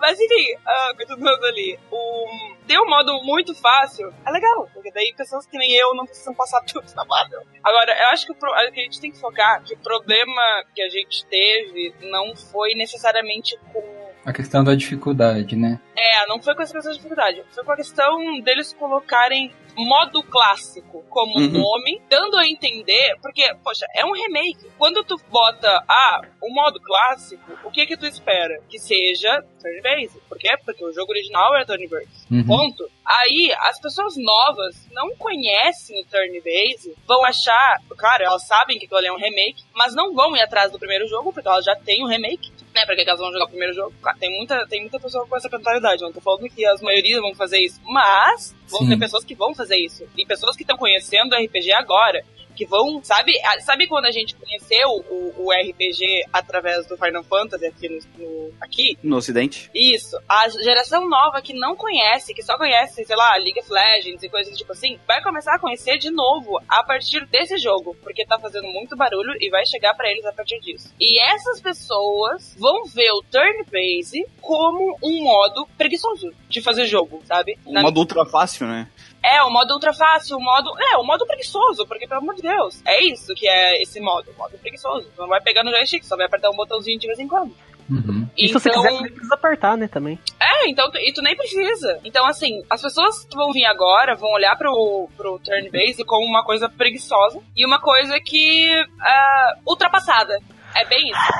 Mas 0.00 0.20
enfim, 0.20 0.54
ah, 0.66 0.92
continuando 0.98 1.46
ali. 1.46 1.78
O, 1.90 2.26
ter 2.66 2.78
um 2.78 2.86
modo 2.88 3.22
muito 3.22 3.54
fácil 3.54 4.12
é 4.26 4.30
legal, 4.30 4.68
porque 4.74 4.90
daí 4.92 5.14
pessoas 5.16 5.46
que 5.46 5.56
nem 5.56 5.72
eu 5.72 5.94
não 5.94 6.04
precisam 6.04 6.34
passar 6.34 6.60
tanto 6.70 6.92
trabalho. 6.92 7.40
Agora, 7.62 7.96
eu 8.02 8.08
acho 8.08 8.26
que 8.26 8.32
o, 8.32 8.34
pro- 8.34 8.52
a 8.52 8.66
gente 8.70 9.00
tem 9.00 9.10
que 9.10 9.18
focar 9.18 9.62
que 9.62 9.72
o 9.74 9.78
problema 9.78 10.42
que 10.74 10.82
a 10.82 10.88
gente 10.90 11.24
teve 11.26 11.94
não 12.02 12.36
foi 12.36 12.74
necessariamente 12.74 13.56
com 13.72 13.82
A 14.26 14.32
questão 14.32 14.62
da 14.62 14.74
dificuldade, 14.74 15.56
né? 15.56 15.80
É, 15.96 16.26
não 16.26 16.42
foi 16.42 16.54
com 16.54 16.62
essa 16.62 16.72
questão 16.74 16.92
de 16.92 16.98
dificuldade. 16.98 17.42
Foi 17.52 17.64
com 17.64 17.72
a 17.72 17.76
questão 17.76 18.40
deles 18.42 18.74
colocarem 18.74 19.54
modo 19.76 20.22
clássico 20.22 21.02
como 21.08 21.38
Uhum. 21.38 21.48
nome, 21.48 22.00
dando 22.08 22.36
a 22.38 22.46
entender, 22.46 23.16
porque, 23.22 23.42
poxa, 23.62 23.86
é 23.94 24.04
um 24.04 24.12
remake. 24.12 24.70
Quando 24.78 25.02
tu 25.04 25.16
bota, 25.30 25.68
ah, 25.88 26.20
o 26.42 26.52
modo 26.54 26.80
clássico, 26.80 27.58
o 27.64 27.70
que 27.70 27.86
que 27.86 27.96
tu 27.96 28.06
espera? 28.06 28.60
Que 28.68 28.78
seja 28.78 29.42
turn-based. 29.60 30.20
Por 30.28 30.38
quê? 30.38 30.50
Porque 30.64 30.84
o 30.84 30.92
jogo 30.92 31.12
original 31.12 31.54
era 31.54 31.66
turn-based. 31.66 32.26
Uhum. 32.30 32.44
Ponto. 32.46 32.88
Aí, 33.04 33.52
as 33.60 33.80
pessoas 33.80 34.14
novas 34.16 34.86
não 34.92 35.14
conhecem 35.16 36.00
o 36.02 36.06
turn-based 36.06 36.94
vão 37.06 37.24
achar, 37.24 37.78
claro, 37.96 38.24
elas 38.24 38.46
sabem 38.46 38.78
que 38.78 38.86
aquilo 38.86 38.98
ali 38.98 39.08
é 39.08 39.12
um 39.12 39.18
remake, 39.18 39.62
mas 39.74 39.94
não 39.94 40.14
vão 40.14 40.36
ir 40.36 40.42
atrás 40.42 40.70
do 40.70 40.78
primeiro 40.78 41.06
jogo, 41.08 41.32
porque 41.32 41.48
elas 41.48 41.64
já 41.64 41.76
têm 41.76 42.02
o 42.04 42.08
remake. 42.08 42.52
Né, 42.74 42.84
pra 42.84 42.96
que 42.96 43.02
elas 43.02 43.20
vão 43.20 43.30
jogar 43.30 43.44
o 43.44 43.48
primeiro 43.48 43.72
jogo? 43.72 43.94
Claro, 44.02 44.18
tem 44.18 44.36
muita, 44.36 44.66
tem 44.66 44.80
muita 44.80 44.98
pessoa 44.98 45.24
com 45.26 45.36
essa 45.36 45.48
mentalidade. 45.48 46.02
Não 46.02 46.12
tô 46.12 46.20
falando 46.20 46.48
que 46.50 46.66
as 46.66 46.82
maioria 46.82 47.20
vão 47.20 47.32
fazer 47.34 47.58
isso. 47.58 47.80
Mas 47.84 48.54
vão 48.68 48.80
Sim. 48.80 48.88
ter 48.88 48.98
pessoas 48.98 49.24
que 49.24 49.34
vão 49.34 49.54
fazer 49.54 49.76
isso. 49.76 50.04
E 50.16 50.26
pessoas 50.26 50.56
que 50.56 50.64
estão 50.64 50.76
conhecendo 50.76 51.34
o 51.34 51.38
RPG 51.38 51.72
agora. 51.72 52.24
Que 52.54 52.64
vão, 52.66 53.02
sabe, 53.02 53.32
a- 53.44 53.60
sabe 53.60 53.86
quando 53.86 54.06
a 54.06 54.10
gente 54.12 54.34
conheceu 54.36 54.88
o, 55.10 55.34
o 55.46 55.50
RPG 55.52 56.24
através 56.32 56.86
do 56.86 56.96
Final 56.96 57.24
Fantasy 57.24 57.66
aqui 57.66 57.88
no, 57.88 57.98
no- 58.18 58.52
aqui? 58.60 58.98
No 59.02 59.16
ocidente. 59.16 59.70
Isso. 59.74 60.16
A 60.28 60.48
geração 60.48 61.08
nova 61.08 61.42
que 61.42 61.52
não 61.52 61.74
conhece, 61.76 62.32
que 62.34 62.42
só 62.42 62.56
conhece, 62.56 63.04
sei 63.04 63.16
lá, 63.16 63.36
League 63.36 63.58
of 63.60 63.70
Legends 63.72 64.22
e 64.22 64.28
coisas 64.28 64.56
tipo 64.56 64.72
assim, 64.72 64.98
vai 65.06 65.22
começar 65.22 65.54
a 65.54 65.58
conhecer 65.58 65.98
de 65.98 66.10
novo 66.10 66.60
a 66.68 66.82
partir 66.82 67.26
desse 67.26 67.58
jogo, 67.58 67.96
porque 68.02 68.24
tá 68.26 68.38
fazendo 68.38 68.68
muito 68.68 68.96
barulho 68.96 69.34
e 69.40 69.50
vai 69.50 69.66
chegar 69.66 69.94
pra 69.94 70.10
eles 70.10 70.24
a 70.24 70.32
partir 70.32 70.60
disso. 70.60 70.92
E 71.00 71.20
essas 71.20 71.60
pessoas 71.60 72.54
vão 72.58 72.84
ver 72.86 73.10
o 73.12 73.22
turn-based 73.30 74.24
como 74.40 74.96
um 75.02 75.22
modo 75.22 75.66
preguiçoso 75.76 76.32
de 76.48 76.60
fazer 76.60 76.86
jogo, 76.86 77.22
sabe? 77.26 77.58
Um 77.66 77.72
Na- 77.72 77.82
modo 77.82 77.98
ultra 77.98 78.24
fácil, 78.26 78.66
né? 78.66 78.88
É, 79.24 79.42
o 79.42 79.50
modo 79.50 79.72
ultra 79.72 79.94
fácil, 79.94 80.36
o 80.36 80.40
modo. 80.40 80.70
É, 80.78 80.98
o 80.98 81.02
modo 81.02 81.26
preguiçoso, 81.26 81.86
porque 81.86 82.06
pelo 82.06 82.20
amor 82.20 82.34
de 82.34 82.42
Deus, 82.42 82.82
é 82.84 83.02
isso 83.02 83.34
que 83.34 83.48
é 83.48 83.80
esse 83.80 83.98
modo, 83.98 84.30
o 84.30 84.38
modo 84.38 84.58
preguiçoso. 84.58 85.08
Tu 85.16 85.20
não 85.20 85.28
vai 85.28 85.40
pegar 85.40 85.64
no 85.64 85.70
joystick, 85.70 86.04
só 86.04 86.14
vai 86.14 86.26
apertar 86.26 86.50
um 86.50 86.56
botãozinho 86.56 86.98
de 86.98 87.06
vez 87.06 87.18
em 87.18 87.26
quando. 87.26 87.54
Uhum. 87.88 88.28
E 88.36 88.48
se 88.48 88.54
você 88.54 88.70
quiser, 88.70 88.90
você 88.90 89.02
nem 89.02 89.12
precisa 89.12 89.34
apertar, 89.34 89.76
né, 89.76 89.88
também. 89.88 90.18
É, 90.40 90.68
então, 90.68 90.90
e 90.94 91.12
tu 91.12 91.22
nem 91.22 91.36
precisa. 91.36 92.00
Então, 92.04 92.26
assim, 92.26 92.62
as 92.68 92.80
pessoas 92.80 93.24
que 93.24 93.36
vão 93.36 93.52
vir 93.52 93.64
agora 93.64 94.14
vão 94.14 94.30
olhar 94.32 94.56
pro, 94.56 95.08
pro 95.16 95.38
turn-based 95.38 96.04
como 96.04 96.26
uma 96.26 96.44
coisa 96.44 96.68
preguiçosa 96.68 97.40
e 97.56 97.64
uma 97.64 97.80
coisa 97.80 98.18
que. 98.20 98.68
ah, 99.00 99.58
ultrapassada. 99.66 100.38
É 100.74 100.84
bem 100.86 101.10
isso. 101.10 101.32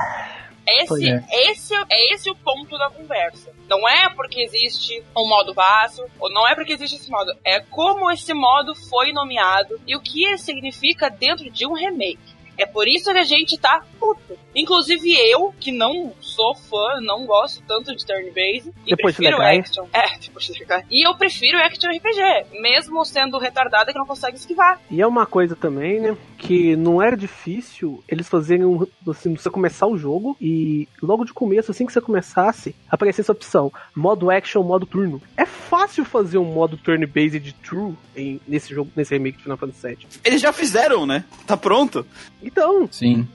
Esse, 0.66 1.10
é. 1.10 1.24
esse 1.50 1.74
é 1.74 2.14
esse 2.14 2.30
o 2.30 2.36
ponto 2.36 2.76
da 2.78 2.90
conversa. 2.90 3.52
Não 3.68 3.88
é 3.88 4.08
porque 4.10 4.40
existe 4.40 5.02
um 5.16 5.28
modo 5.28 5.54
fácil, 5.54 6.06
ou 6.18 6.30
não 6.30 6.46
é 6.46 6.54
porque 6.54 6.72
existe 6.72 6.96
esse 6.96 7.10
modo. 7.10 7.32
É 7.44 7.60
como 7.60 8.10
esse 8.10 8.32
modo 8.32 8.74
foi 8.74 9.12
nomeado 9.12 9.80
e 9.86 9.96
o 9.96 10.00
que 10.00 10.24
ele 10.24 10.38
significa 10.38 11.08
dentro 11.08 11.50
de 11.50 11.66
um 11.66 11.72
remake. 11.72 12.34
É 12.56 12.66
por 12.66 12.86
isso 12.86 13.10
que 13.10 13.18
a 13.18 13.24
gente 13.24 13.58
tá 13.58 13.84
puto. 13.98 14.38
Inclusive 14.54 15.12
eu, 15.28 15.52
que 15.58 15.72
não 15.72 16.12
sou 16.20 16.54
fã, 16.54 17.00
não 17.00 17.26
gosto 17.26 17.62
tanto 17.66 17.94
de 17.94 18.06
turn-based, 18.06 18.72
e 18.86 18.90
Depois 18.90 19.14
de 19.14 19.18
prefiro 19.18 19.38
Legai. 19.38 19.58
action. 19.58 19.86
É, 19.92 20.18
depois 20.18 20.46
de. 20.46 20.64
E 20.90 21.06
eu 21.06 21.14
prefiro 21.16 21.58
action 21.58 21.90
RPG, 21.90 22.60
mesmo 22.60 23.04
sendo 23.04 23.38
retardada 23.38 23.92
que 23.92 23.98
não 23.98 24.06
consegue 24.06 24.36
esquivar. 24.36 24.80
E 24.90 25.00
é 25.00 25.06
uma 25.06 25.26
coisa 25.26 25.56
também, 25.56 26.00
né? 26.00 26.16
Que 26.44 26.76
não 26.76 27.00
era 27.00 27.16
difícil 27.16 28.04
eles 28.06 28.28
fazerem 28.28 28.66
um, 28.66 28.86
assim, 29.08 29.34
você 29.34 29.48
começar 29.48 29.86
o 29.86 29.96
jogo 29.96 30.36
e 30.38 30.86
logo 31.02 31.24
de 31.24 31.32
começo, 31.32 31.70
assim 31.70 31.86
que 31.86 31.92
você 31.92 32.00
começasse, 32.00 32.74
aparecer 32.88 33.22
essa 33.22 33.32
opção: 33.32 33.72
modo 33.94 34.30
action, 34.30 34.62
modo 34.62 34.84
turno. 34.84 35.22
É 35.36 35.46
fácil 35.46 36.04
fazer 36.04 36.36
um 36.38 36.44
modo 36.44 36.76
turn-based 36.76 37.40
de 37.40 37.54
true 37.54 37.94
em, 38.14 38.40
nesse 38.46 38.74
jogo, 38.74 38.90
nesse 38.94 39.14
remake 39.14 39.38
de 39.38 39.42
Final 39.44 39.56
Fantasy 39.56 39.88
VII. 39.88 40.06
Eles 40.22 40.40
já 40.40 40.52
fizeram, 40.52 41.06
né? 41.06 41.24
Tá 41.46 41.56
pronto. 41.56 42.06
Então, 42.42 42.86
Sim. 42.92 43.26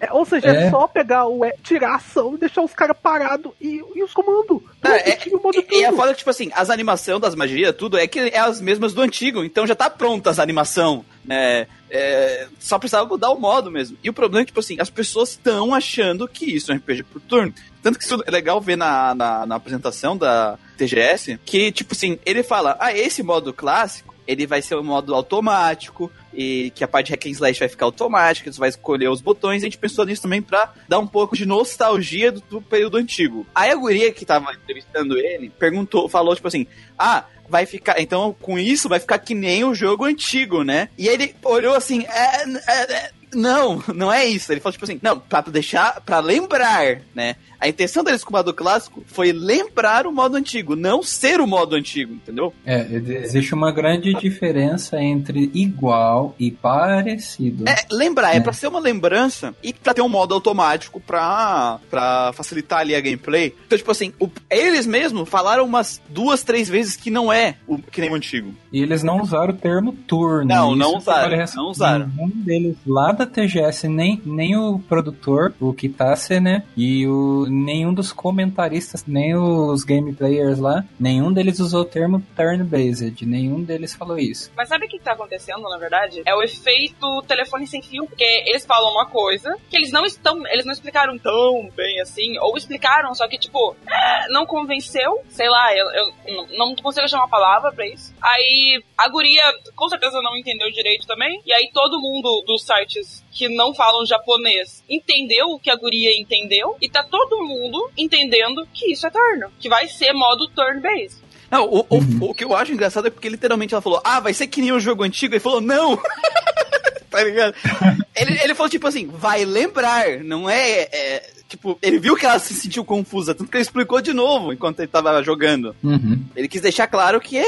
É- 0.00 0.12
ou 0.12 0.24
seja, 0.24 0.48
é. 0.48 0.66
É. 0.66 0.70
só 0.70 0.86
pegar 0.86 1.26
o 1.26 1.44
e- 1.44 1.54
tirar 1.62 1.90
a 1.92 1.96
ação 1.96 2.34
e 2.34 2.38
deixar 2.38 2.62
os 2.62 2.72
caras 2.74 2.96
parados 3.02 3.52
e, 3.60 3.82
e 3.94 4.02
os 4.02 4.12
comandos. 4.12 4.60
É, 4.84 5.10
é- 5.10 5.16
Tinha 5.16 5.36
o 5.36 5.42
modo 5.42 5.56
E, 5.56 5.60
a 5.60 5.62
turno. 5.88 5.96
foda 5.96 6.12
que, 6.12 6.18
tipo 6.18 6.30
assim, 6.30 6.50
as 6.54 6.70
animações 6.70 7.20
das 7.20 7.34
magias, 7.34 7.74
tudo, 7.76 7.96
é 7.98 8.06
que 8.06 8.18
é 8.20 8.38
as 8.38 8.60
mesmas 8.60 8.92
do 8.92 9.00
antigo, 9.02 9.42
então 9.44 9.66
já 9.66 9.74
tá 9.74 9.88
pronta 9.90 10.30
as 10.30 10.38
animação, 10.38 11.04
né? 11.24 11.66
É, 11.90 12.46
só 12.58 12.78
precisava 12.78 13.06
mudar 13.08 13.30
o 13.30 13.40
modo 13.40 13.70
mesmo. 13.70 13.96
E 14.04 14.10
o 14.10 14.12
problema 14.12 14.42
é 14.42 14.44
que, 14.44 14.50
tipo 14.50 14.60
assim, 14.60 14.76
as 14.78 14.90
pessoas 14.90 15.30
estão 15.30 15.74
achando 15.74 16.28
que 16.28 16.44
isso 16.44 16.70
é 16.70 16.74
um 16.74 16.78
RPG 16.78 17.02
por 17.04 17.20
turno. 17.22 17.52
Tanto 17.82 17.98
que 17.98 18.04
isso 18.04 18.22
é 18.26 18.30
legal 18.30 18.60
ver 18.60 18.76
na, 18.76 19.14
na, 19.14 19.46
na 19.46 19.54
apresentação 19.54 20.14
da 20.16 20.58
TGS, 20.76 21.38
que, 21.46 21.72
tipo 21.72 21.94
assim, 21.94 22.18
ele 22.26 22.42
fala, 22.42 22.76
ah, 22.78 22.92
esse 22.92 23.22
modo 23.22 23.52
clássico, 23.54 24.14
ele 24.26 24.46
vai 24.46 24.60
ser 24.60 24.76
um 24.76 24.82
modo 24.82 25.14
automático, 25.14 26.10
e 26.32 26.70
que 26.74 26.84
a 26.84 26.88
parte 26.88 27.06
de 27.06 27.12
hack 27.12 27.26
and 27.26 27.30
slash 27.30 27.58
vai 27.58 27.68
ficar 27.68 27.86
automática, 27.86 28.52
você 28.52 28.58
vai 28.58 28.68
escolher 28.68 29.08
os 29.08 29.20
botões, 29.20 29.62
a 29.62 29.66
gente 29.66 29.78
pensou 29.78 30.04
nisso 30.04 30.22
também 30.22 30.42
pra 30.42 30.72
dar 30.88 30.98
um 30.98 31.06
pouco 31.06 31.36
de 31.36 31.46
nostalgia 31.46 32.30
do, 32.30 32.40
do 32.40 32.62
período 32.62 32.96
antigo. 32.96 33.46
Aí 33.54 33.70
a 33.70 33.76
guria 33.76 34.12
que 34.12 34.24
tava 34.24 34.52
entrevistando 34.52 35.18
ele, 35.18 35.50
perguntou, 35.50 36.08
falou, 36.08 36.34
tipo 36.34 36.48
assim, 36.48 36.66
ah, 36.98 37.24
vai 37.48 37.66
ficar, 37.66 38.00
então 38.00 38.34
com 38.40 38.58
isso 38.58 38.88
vai 38.88 39.00
ficar 39.00 39.18
que 39.18 39.34
nem 39.34 39.64
o 39.64 39.74
jogo 39.74 40.04
antigo, 40.04 40.62
né? 40.62 40.88
E 40.98 41.08
ele 41.08 41.34
olhou 41.42 41.74
assim, 41.74 42.04
é, 42.04 42.44
é, 42.44 42.92
é, 42.92 43.10
Não, 43.34 43.82
não 43.94 44.12
é 44.12 44.24
isso. 44.24 44.52
Ele 44.52 44.60
falou 44.60 44.72
tipo 44.72 44.84
assim, 44.84 44.98
não, 45.02 45.18
pra 45.18 45.40
deixar, 45.42 46.00
pra 46.00 46.20
lembrar, 46.20 47.00
né? 47.14 47.36
A 47.60 47.68
intenção 47.68 48.04
deles 48.04 48.22
com 48.22 48.30
o 48.30 48.36
modo 48.36 48.54
clássico 48.54 49.02
foi 49.06 49.32
lembrar 49.32 50.06
o 50.06 50.12
modo 50.12 50.36
antigo, 50.36 50.76
não 50.76 51.02
ser 51.02 51.40
o 51.40 51.46
modo 51.46 51.74
antigo, 51.74 52.14
entendeu? 52.14 52.54
É, 52.64 52.86
existe 52.88 53.52
uma 53.52 53.72
grande 53.72 54.14
diferença 54.14 55.02
entre 55.02 55.50
igual 55.52 56.36
e 56.38 56.52
parecido. 56.52 57.68
É, 57.68 57.84
lembrar, 57.90 58.34
é, 58.34 58.36
é 58.36 58.40
pra 58.40 58.52
ser 58.52 58.68
uma 58.68 58.78
lembrança 58.78 59.54
e 59.60 59.72
pra 59.72 59.92
ter 59.92 60.02
um 60.02 60.08
modo 60.08 60.34
automático 60.34 61.00
pra, 61.00 61.80
pra 61.90 62.32
facilitar 62.32 62.80
ali 62.80 62.94
a 62.94 63.00
gameplay. 63.00 63.52
Então, 63.66 63.76
tipo 63.76 63.90
assim, 63.90 64.12
o, 64.20 64.30
eles 64.48 64.86
mesmos 64.86 65.28
falaram 65.28 65.64
umas 65.64 66.00
duas, 66.08 66.44
três 66.44 66.68
vezes 66.68 66.94
que 66.94 67.10
não 67.10 67.32
é 67.32 67.56
o 67.66 67.78
que 67.78 68.00
nem 68.00 68.10
o 68.10 68.14
antigo. 68.14 68.54
E 68.72 68.82
eles 68.82 69.02
não 69.02 69.20
usaram 69.20 69.54
o 69.54 69.56
termo 69.56 69.92
turno. 69.92 70.44
Não, 70.44 70.76
não 70.76 70.96
usaram. 70.96 71.36
Não 71.54 71.66
usaram. 71.68 72.10
Nenhum 72.14 72.30
deles 72.30 72.76
lá 72.86 73.12
da 73.12 73.26
TGS, 73.26 73.88
nem, 73.88 74.20
nem 74.24 74.56
o 74.56 74.78
produtor, 74.78 75.54
o 75.60 75.72
Kitase, 75.72 76.40
né? 76.40 76.64
E 76.76 77.06
o 77.06 77.46
nenhum 77.48 77.92
dos 77.92 78.12
comentaristas, 78.12 79.04
nem 79.06 79.34
os 79.34 79.84
game 79.84 80.12
players 80.14 80.58
lá, 80.58 80.84
nenhum 80.98 81.32
deles 81.32 81.58
usou 81.58 81.82
o 81.82 81.84
termo 81.84 82.22
turn-based, 82.36 83.24
nenhum 83.26 83.62
deles 83.62 83.94
falou 83.94 84.18
isso. 84.18 84.50
Mas 84.56 84.68
sabe 84.68 84.86
o 84.86 84.88
que 84.88 84.98
tá 84.98 85.12
acontecendo, 85.12 85.62
na 85.62 85.78
verdade? 85.78 86.22
É 86.26 86.34
o 86.34 86.42
efeito 86.42 87.22
telefone 87.22 87.66
sem 87.66 87.82
fio, 87.82 88.06
porque 88.06 88.24
eles 88.46 88.64
falam 88.66 88.92
uma 88.92 89.06
coisa 89.06 89.56
que 89.68 89.76
eles 89.76 89.92
não 89.92 90.04
estão, 90.04 90.46
eles 90.48 90.64
não 90.64 90.72
explicaram 90.72 91.18
tão 91.18 91.70
bem 91.74 92.00
assim, 92.00 92.38
ou 92.38 92.56
explicaram, 92.56 93.14
só 93.14 93.26
que 93.28 93.38
tipo, 93.38 93.76
é, 93.86 94.28
não 94.30 94.46
convenceu, 94.46 95.22
sei 95.28 95.48
lá, 95.48 95.74
eu, 95.74 95.86
eu 95.90 96.48
não 96.56 96.74
consigo 96.76 97.04
achar 97.04 97.18
uma 97.18 97.28
palavra 97.28 97.72
pra 97.72 97.86
isso. 97.86 98.14
Aí 98.22 98.57
a 98.96 99.08
guria 99.08 99.42
com 99.74 99.88
certeza 99.88 100.20
não 100.22 100.36
entendeu 100.36 100.70
direito 100.70 101.06
também, 101.06 101.40
e 101.44 101.52
aí 101.52 101.70
todo 101.72 102.00
mundo 102.00 102.44
dos 102.46 102.62
sites 102.62 103.24
que 103.30 103.48
não 103.48 103.74
falam 103.74 104.06
japonês 104.06 104.82
entendeu 104.88 105.48
o 105.48 105.58
que 105.58 105.70
a 105.70 105.76
guria 105.76 106.18
entendeu 106.18 106.76
e 106.80 106.88
tá 106.88 107.02
todo 107.02 107.44
mundo 107.44 107.90
entendendo 107.96 108.66
que 108.72 108.92
isso 108.92 109.06
é 109.06 109.10
turn, 109.10 109.46
que 109.58 109.68
vai 109.68 109.88
ser 109.88 110.12
modo 110.12 110.48
turn-based. 110.48 111.22
Não, 111.50 111.64
o, 111.64 111.86
uhum. 111.90 112.18
o, 112.20 112.30
o, 112.30 112.34
que 112.34 112.44
eu 112.44 112.54
acho 112.54 112.72
engraçado 112.72 113.08
é 113.08 113.10
porque 113.10 113.28
literalmente 113.28 113.72
ela 113.72 113.80
falou, 113.80 114.00
ah, 114.04 114.20
vai 114.20 114.34
ser 114.34 114.46
que 114.48 114.60
nem 114.60 114.72
um 114.72 114.80
jogo 114.80 115.02
antigo, 115.02 115.34
e 115.34 115.40
falou, 115.40 115.60
não! 115.60 115.96
tá 117.10 117.24
ligado? 117.24 117.54
ele, 118.14 118.38
ele 118.42 118.54
falou 118.54 118.68
tipo 118.68 118.86
assim, 118.86 119.06
vai 119.06 119.44
lembrar, 119.46 120.18
não 120.22 120.48
é, 120.48 120.88
é, 120.92 121.30
Tipo, 121.48 121.78
ele 121.80 121.98
viu 121.98 122.14
que 122.14 122.26
ela 122.26 122.38
se 122.38 122.52
sentiu 122.52 122.84
confusa, 122.84 123.34
tanto 123.34 123.50
que 123.50 123.56
ele 123.56 123.62
explicou 123.62 124.02
de 124.02 124.12
novo 124.12 124.52
enquanto 124.52 124.80
ele 124.80 124.88
tava 124.88 125.22
jogando. 125.22 125.74
Uhum. 125.82 126.22
Ele 126.36 126.46
quis 126.46 126.60
deixar 126.60 126.86
claro 126.86 127.18
que 127.20 127.38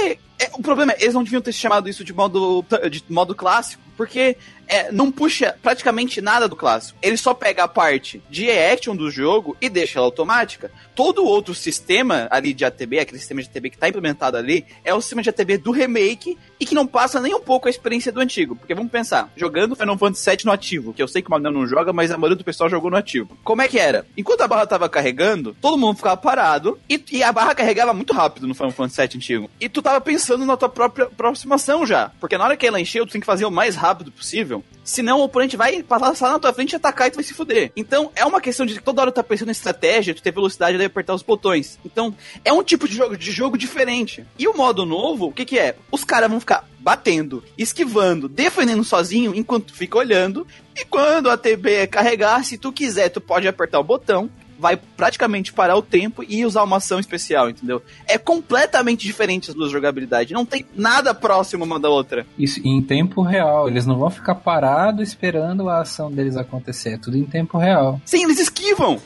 é, 0.40 0.50
o 0.54 0.62
problema 0.62 0.92
é, 0.92 1.02
eles 1.02 1.14
não 1.14 1.22
deviam 1.22 1.42
ter 1.42 1.52
chamado 1.52 1.88
isso 1.88 2.02
de 2.02 2.12
modo, 2.14 2.64
de 2.90 3.04
modo 3.08 3.34
clássico, 3.34 3.82
porque 3.96 4.36
é, 4.70 4.90
não 4.92 5.10
puxa 5.10 5.54
praticamente 5.60 6.20
nada 6.20 6.48
do 6.48 6.54
clássico. 6.54 6.98
Ele 7.02 7.16
só 7.16 7.34
pega 7.34 7.64
a 7.64 7.68
parte 7.68 8.22
de 8.30 8.48
action 8.48 8.94
do 8.94 9.10
jogo 9.10 9.56
e 9.60 9.68
deixa 9.68 9.98
ela 9.98 10.06
automática. 10.06 10.70
Todo 10.94 11.24
outro 11.24 11.54
sistema 11.54 12.28
ali 12.30 12.54
de 12.54 12.64
ATB, 12.64 13.00
aquele 13.00 13.18
sistema 13.18 13.42
de 13.42 13.48
ATB 13.48 13.70
que 13.70 13.76
está 13.76 13.88
implementado 13.88 14.36
ali, 14.36 14.64
é 14.84 14.94
o 14.94 15.00
sistema 15.00 15.22
de 15.22 15.30
ATB 15.30 15.58
do 15.58 15.72
remake 15.72 16.38
e 16.60 16.64
que 16.64 16.74
não 16.74 16.86
passa 16.86 17.20
nem 17.20 17.34
um 17.34 17.40
pouco 17.40 17.66
a 17.66 17.70
experiência 17.70 18.12
do 18.12 18.20
antigo. 18.20 18.54
Porque 18.54 18.74
vamos 18.74 18.92
pensar, 18.92 19.30
jogando 19.36 19.74
Final 19.74 19.98
Fantasy 19.98 20.30
VII 20.30 20.38
no 20.44 20.52
ativo, 20.52 20.94
que 20.94 21.02
eu 21.02 21.08
sei 21.08 21.20
que 21.20 21.28
o 21.28 21.30
Manuel 21.32 21.52
não 21.52 21.66
joga, 21.66 21.92
mas 21.92 22.12
a 22.12 22.16
maioria 22.16 22.36
do 22.36 22.44
pessoal 22.44 22.70
jogou 22.70 22.90
no 22.90 22.96
ativo. 22.96 23.36
Como 23.42 23.60
é 23.60 23.66
que 23.66 23.78
era? 23.78 24.06
Enquanto 24.16 24.42
a 24.42 24.48
barra 24.48 24.66
tava 24.66 24.88
carregando, 24.88 25.56
todo 25.60 25.76
mundo 25.76 25.96
ficava 25.96 26.16
parado 26.16 26.78
e, 26.88 27.02
e 27.10 27.22
a 27.24 27.32
barra 27.32 27.54
carregava 27.56 27.92
muito 27.92 28.12
rápido 28.12 28.46
no 28.46 28.54
Final 28.54 28.70
Fantasy 28.70 29.00
VII 29.00 29.16
antigo. 29.16 29.50
E 29.60 29.68
tu 29.68 29.82
tava 29.82 30.00
pensando 30.00 30.29
na 30.38 30.56
tua 30.56 30.68
própria 30.68 31.06
aproximação 31.06 31.86
já. 31.86 32.10
Porque 32.20 32.36
na 32.36 32.44
hora 32.44 32.56
que 32.56 32.66
ela 32.66 32.80
encheu, 32.80 33.06
tu 33.06 33.12
tem 33.12 33.20
que 33.20 33.26
fazer 33.26 33.44
o 33.44 33.50
mais 33.50 33.76
rápido 33.76 34.10
possível. 34.12 34.64
Senão 34.82 35.20
o 35.20 35.24
oponente 35.24 35.56
vai 35.56 35.82
passar 35.82 36.32
na 36.32 36.38
tua 36.38 36.52
frente, 36.52 36.74
atacar 36.74 37.08
e 37.08 37.10
tu 37.10 37.16
vai 37.16 37.24
se 37.24 37.34
fuder. 37.34 37.70
Então 37.76 38.10
é 38.14 38.24
uma 38.24 38.40
questão 38.40 38.66
de 38.66 38.74
que 38.74 38.82
toda 38.82 39.02
hora 39.02 39.12
tu 39.12 39.16
tá 39.16 39.22
pensando 39.22 39.48
em 39.48 39.52
estratégia, 39.52 40.14
tu 40.14 40.22
ter 40.22 40.32
velocidade 40.32 40.76
de 40.76 40.84
apertar 40.84 41.14
os 41.14 41.22
botões. 41.22 41.78
Então 41.84 42.14
é 42.44 42.52
um 42.52 42.62
tipo 42.62 42.88
de 42.88 42.94
jogo, 42.94 43.16
de 43.16 43.30
jogo 43.30 43.56
diferente. 43.56 44.24
E 44.38 44.48
o 44.48 44.56
modo 44.56 44.84
novo, 44.84 45.26
o 45.26 45.32
que 45.32 45.44
que 45.44 45.58
é? 45.58 45.76
Os 45.92 46.02
caras 46.02 46.30
vão 46.30 46.40
ficar 46.40 46.68
batendo, 46.78 47.44
esquivando, 47.56 48.28
defendendo 48.28 48.82
sozinho 48.82 49.34
enquanto 49.34 49.66
tu 49.66 49.74
fica 49.74 49.98
olhando. 49.98 50.46
E 50.74 50.84
quando 50.84 51.30
a 51.30 51.36
TB 51.36 51.86
carregar, 51.88 52.44
se 52.44 52.56
tu 52.56 52.72
quiser, 52.72 53.10
tu 53.10 53.20
pode 53.20 53.46
apertar 53.46 53.78
o 53.78 53.84
botão 53.84 54.30
vai 54.60 54.76
praticamente 54.76 55.52
parar 55.52 55.76
o 55.76 55.82
tempo 55.82 56.22
e 56.28 56.44
usar 56.44 56.62
uma 56.62 56.76
ação 56.76 57.00
especial, 57.00 57.48
entendeu? 57.48 57.82
É 58.06 58.18
completamente 58.18 59.06
diferente 59.06 59.50
as 59.50 59.56
duas 59.56 59.72
jogabilidades. 59.72 60.32
Não 60.32 60.44
tem 60.44 60.66
nada 60.76 61.14
próximo 61.14 61.64
uma 61.64 61.80
da 61.80 61.88
outra. 61.88 62.26
Isso 62.38 62.60
em 62.62 62.82
tempo 62.82 63.22
real. 63.22 63.68
Eles 63.68 63.86
não 63.86 63.98
vão 63.98 64.10
ficar 64.10 64.34
parados 64.34 65.08
esperando 65.08 65.68
a 65.68 65.80
ação 65.80 66.12
deles 66.12 66.36
acontecer. 66.36 66.90
É 66.90 66.98
tudo 66.98 67.16
em 67.16 67.24
tempo 67.24 67.56
real. 67.56 68.00
Sim, 68.04 68.24
eles 68.24 68.38
esquivam. 68.38 69.00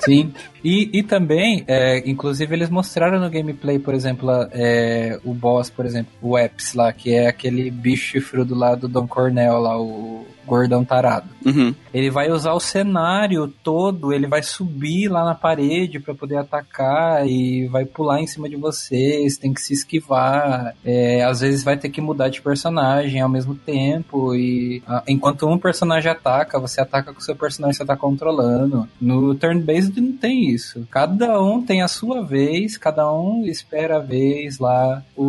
Sim. 0.00 0.32
E, 0.64 0.90
e 0.92 1.02
também, 1.02 1.64
é, 1.66 2.02
inclusive, 2.08 2.54
eles 2.54 2.68
mostraram 2.68 3.18
no 3.18 3.30
gameplay, 3.30 3.78
por 3.78 3.94
exemplo, 3.94 4.30
é, 4.52 5.18
o 5.24 5.32
boss, 5.32 5.70
por 5.70 5.86
exemplo, 5.86 6.12
o 6.20 6.38
Eps 6.38 6.74
lá, 6.74 6.92
que 6.92 7.14
é 7.14 7.28
aquele 7.28 7.70
bicho 7.70 8.12
chifrudo 8.12 8.54
lá 8.54 8.74
do 8.74 8.88
Don 8.88 9.06
Cornell, 9.06 9.58
lá, 9.58 9.80
o 9.80 10.26
gordão 10.50 10.84
tarado. 10.84 11.28
Uhum. 11.46 11.72
Ele 11.94 12.10
vai 12.10 12.28
usar 12.30 12.52
o 12.52 12.60
cenário 12.60 13.46
todo, 13.62 14.12
ele 14.12 14.26
vai 14.26 14.42
subir 14.42 15.08
lá 15.08 15.24
na 15.24 15.34
parede 15.34 16.00
para 16.00 16.12
poder 16.12 16.38
atacar 16.38 17.24
e 17.24 17.68
vai 17.68 17.84
pular 17.84 18.20
em 18.20 18.26
cima 18.26 18.48
de 18.48 18.56
vocês, 18.56 19.38
tem 19.38 19.54
que 19.54 19.60
se 19.60 19.72
esquivar. 19.72 20.74
É, 20.84 21.22
às 21.22 21.40
vezes 21.40 21.62
vai 21.62 21.76
ter 21.76 21.88
que 21.88 22.00
mudar 22.00 22.28
de 22.28 22.42
personagem 22.42 23.20
ao 23.20 23.28
mesmo 23.28 23.54
tempo 23.54 24.34
e 24.34 24.82
a, 24.86 25.04
enquanto 25.06 25.46
um 25.46 25.56
personagem 25.56 26.10
ataca, 26.10 26.58
você 26.58 26.80
ataca 26.80 27.12
com 27.12 27.20
o 27.20 27.22
seu 27.22 27.36
personagem 27.36 27.78
que 27.78 27.78
você 27.78 27.86
tá 27.86 27.96
controlando. 27.96 28.88
No 29.00 29.34
turn-based 29.36 29.89
não 29.98 30.12
tem 30.12 30.50
isso. 30.50 30.86
Cada 30.90 31.42
um 31.42 31.62
tem 31.62 31.80
a 31.80 31.88
sua 31.88 32.22
vez, 32.22 32.76
cada 32.76 33.10
um 33.10 33.46
espera 33.46 33.96
a 33.96 34.00
vez 34.00 34.58
lá. 34.58 35.02
O, 35.16 35.24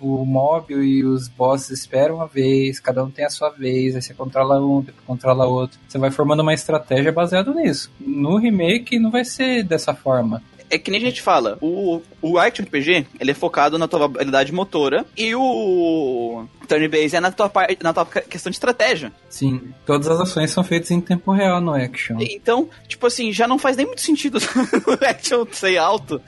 o, 0.00 0.20
o 0.20 0.24
mob 0.24 0.72
e 0.72 1.04
os 1.04 1.26
bosses 1.26 1.70
esperam 1.70 2.20
a 2.20 2.26
vez, 2.26 2.78
cada 2.78 3.02
um 3.02 3.10
tem 3.10 3.24
a 3.24 3.30
sua 3.30 3.50
vez, 3.50 3.96
aí 3.96 4.02
você 4.02 4.14
controla 4.14 4.64
um, 4.64 4.80
depois 4.80 5.04
controla 5.04 5.46
outro. 5.46 5.80
Você 5.88 5.98
vai 5.98 6.12
formando 6.12 6.40
uma 6.40 6.54
estratégia 6.54 7.10
baseada 7.10 7.52
nisso. 7.52 7.90
No 7.98 8.36
remake 8.36 9.00
não 9.00 9.10
vai 9.10 9.24
ser 9.24 9.64
dessa 9.64 9.92
forma 9.92 10.40
é 10.70 10.78
que 10.78 10.90
nem 10.90 11.00
a 11.00 11.04
gente 11.04 11.20
fala, 11.20 11.58
o, 11.60 12.00
o 12.22 12.38
Action 12.38 12.64
RPG, 12.64 13.06
ele 13.18 13.32
é 13.32 13.34
focado 13.34 13.78
na 13.78 13.88
tua 13.88 14.04
habilidade 14.04 14.52
motora 14.52 15.04
e 15.16 15.34
o 15.34 16.46
turn 16.68 16.88
base 16.88 17.16
é 17.16 17.20
na 17.20 17.32
tua, 17.32 17.48
parte, 17.48 17.82
na 17.82 17.92
tua 17.92 18.06
questão 18.06 18.50
de 18.50 18.56
estratégia. 18.56 19.12
Sim, 19.28 19.74
todas 19.84 20.06
as 20.08 20.20
ações 20.20 20.50
são 20.50 20.62
feitas 20.62 20.90
em 20.90 21.00
tempo 21.00 21.32
real 21.32 21.60
no 21.60 21.74
Action. 21.74 22.16
Então, 22.20 22.68
tipo 22.86 23.06
assim, 23.06 23.32
já 23.32 23.48
não 23.48 23.58
faz 23.58 23.76
nem 23.76 23.86
muito 23.86 24.00
sentido 24.00 24.38
o 24.86 25.04
Action 25.04 25.44
ser 25.50 25.76
alto. 25.76 26.22